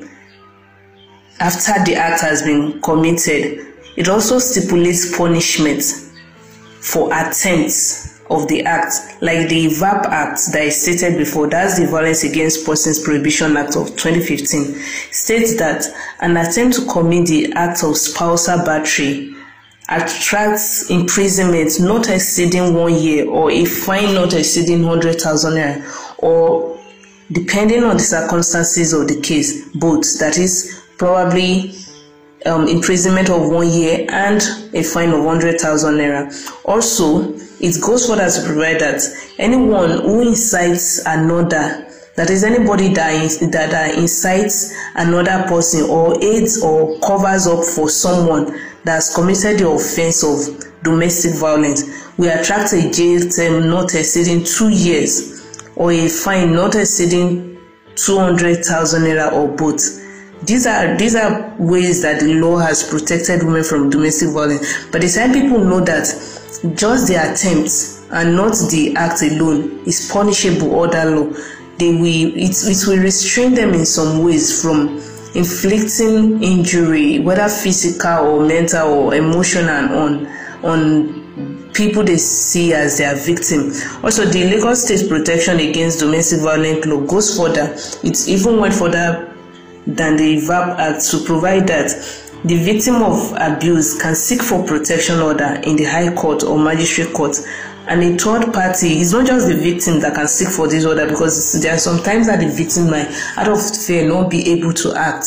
[1.40, 3.66] after the act has been committed,
[3.96, 5.84] it also stipulates punishment
[6.82, 11.88] for attempts of the act, like the VAP Act that I stated before, that's the
[11.88, 14.76] Violence Against Persons Prohibition Act of 2015,
[15.12, 15.86] states that
[16.20, 19.34] an attempt to commit the act of spousal battery
[19.90, 26.78] attracts imprisonment not exceeding one year or a fine not exceeding 100,000 naira or
[27.32, 31.76] depending on the circumstances of the case, both, that is probably
[32.46, 34.42] um, imprisonment of one year and
[34.74, 36.52] a fine of 100,000 naira.
[36.66, 39.02] Also, it goes further to provide that
[39.38, 41.86] anyone who incites another,
[42.16, 48.46] that is anybody that, that, incites another person or aids or covers up for someone
[48.84, 51.84] that has committed the offense of domestic violence,
[52.18, 57.58] will attract a jail term not exceeding two years or a fine not exceeding
[57.96, 59.97] 200,000 naira or both
[60.44, 64.88] these are these are ways that the law has protected women from domestic violence.
[64.92, 66.06] But the time people know that
[66.76, 71.34] just the attempts and not the act alone is punishable under law,
[71.78, 74.98] they will it, it will restrain them in some ways from
[75.36, 80.28] inflicting injury, whether physical or mental or emotional, on
[80.64, 83.72] on people they see as their victim.
[84.04, 87.76] Also, the Lagos State Protection Against Domestic Violence Law goes further.
[88.04, 89.27] It even went further
[89.88, 91.90] than the VAP Act to provide that
[92.44, 97.14] the victim of abuse can seek for protection order in the High Court or Magistrate
[97.14, 97.36] Court.
[97.88, 101.08] And a third party is not just the victim that can seek for this order
[101.08, 103.08] because there are sometimes that the victim might,
[103.38, 105.26] out of fear, not be able to act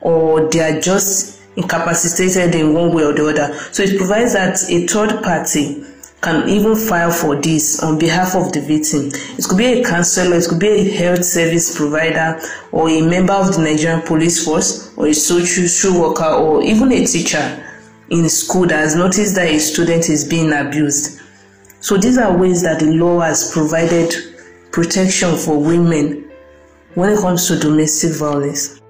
[0.00, 3.54] or they are just incapacitated in one way or the other.
[3.72, 5.84] So it provides that a third party
[6.26, 9.12] can even file for this on behalf of the victim.
[9.38, 12.40] It could be a counselor, it could be a health service provider,
[12.72, 17.06] or a member of the Nigerian police force, or a social worker, or even a
[17.06, 17.64] teacher
[18.10, 21.20] in school that has noticed that a student is being abused.
[21.78, 24.12] So these are ways that the law has provided
[24.72, 26.28] protection for women
[26.94, 28.80] when it comes to domestic violence.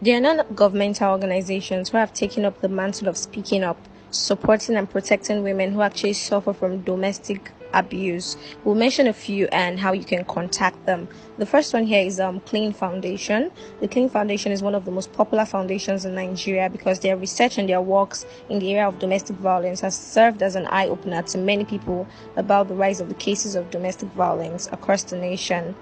[0.00, 3.78] There are non-governmental organizations who have taken up the mantle of speaking up
[4.10, 8.36] supporting and protecting women who actually suffer from domestic abuse.
[8.64, 11.08] We'll mention a few and how you can contact them.
[11.38, 13.50] The first one here is um, CLEEN Foundation.
[13.80, 17.58] The CLEEN Foundation is one of the most popular foundations in Nigeria because their research
[17.58, 21.22] and their works in the area of domestic violence has served as an eye opener
[21.22, 22.06] to many people
[22.36, 25.74] about the rise of the cases of domestic violence across the nation.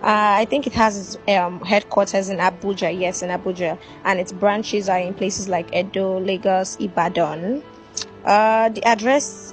[0.00, 4.30] Uh, I think it has its um, headquarters in Abuja, yes, in Abuja, and its
[4.32, 7.62] branches are in places like Edo, Lagos, Ibadan.
[8.24, 9.52] Uh, the address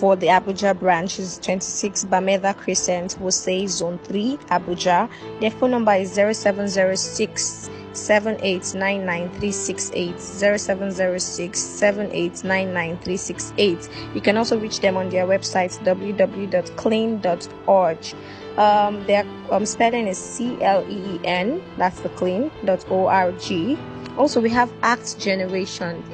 [0.00, 5.08] for the Abuja branch is 26 Bameda Crescent, Wuse Zone 3, Abuja.
[5.40, 14.14] Their phone number is 0706 7899368 0706 7899368.
[14.14, 17.98] You can also reach them on their website www.cleen.org.
[18.56, 23.06] Um, their um, spelling is C L E E N, that's the clean, dot O
[23.06, 23.76] R G.
[24.16, 26.04] Also, we have Act Generation.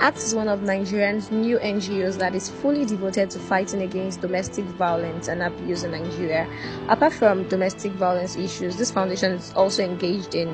[0.00, 4.64] ACT is one of Nigeria's new NGOs that is fully devoted to fighting against domestic
[4.64, 6.48] violence and abuse in Nigeria.
[6.88, 10.48] Apart from domestic violence issues, this foundation is also engaged in,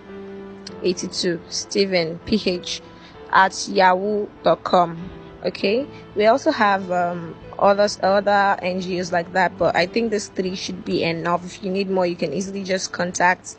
[0.83, 2.81] 82 stephen ph
[3.31, 5.87] at yahoo.com okay?
[6.15, 10.83] We also have um others other ngos like that but i think this three should
[10.83, 11.45] be enough.
[11.45, 13.55] If you need more you can easily just contact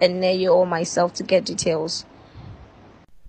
[0.00, 2.06] Eneyo or myself to get details.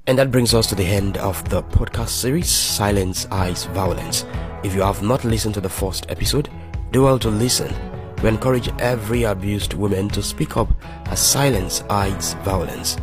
[0.07, 4.25] And that brings us to the end of the podcast series silence eyes violence.
[4.63, 6.49] If you have not listened to the first episode
[6.91, 7.73] do well to listen.
[8.21, 10.69] We encourage every abused woman to speak up
[11.05, 12.97] as silence eyes violence.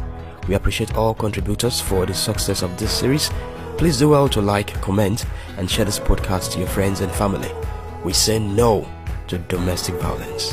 [0.47, 3.31] We appreciate all contributors for the success of this series
[3.79, 5.25] Please do well to like, comment,
[5.57, 7.51] and share this podcast to your friends and family.
[8.03, 8.89] We say no
[9.29, 10.53] to domestic violence.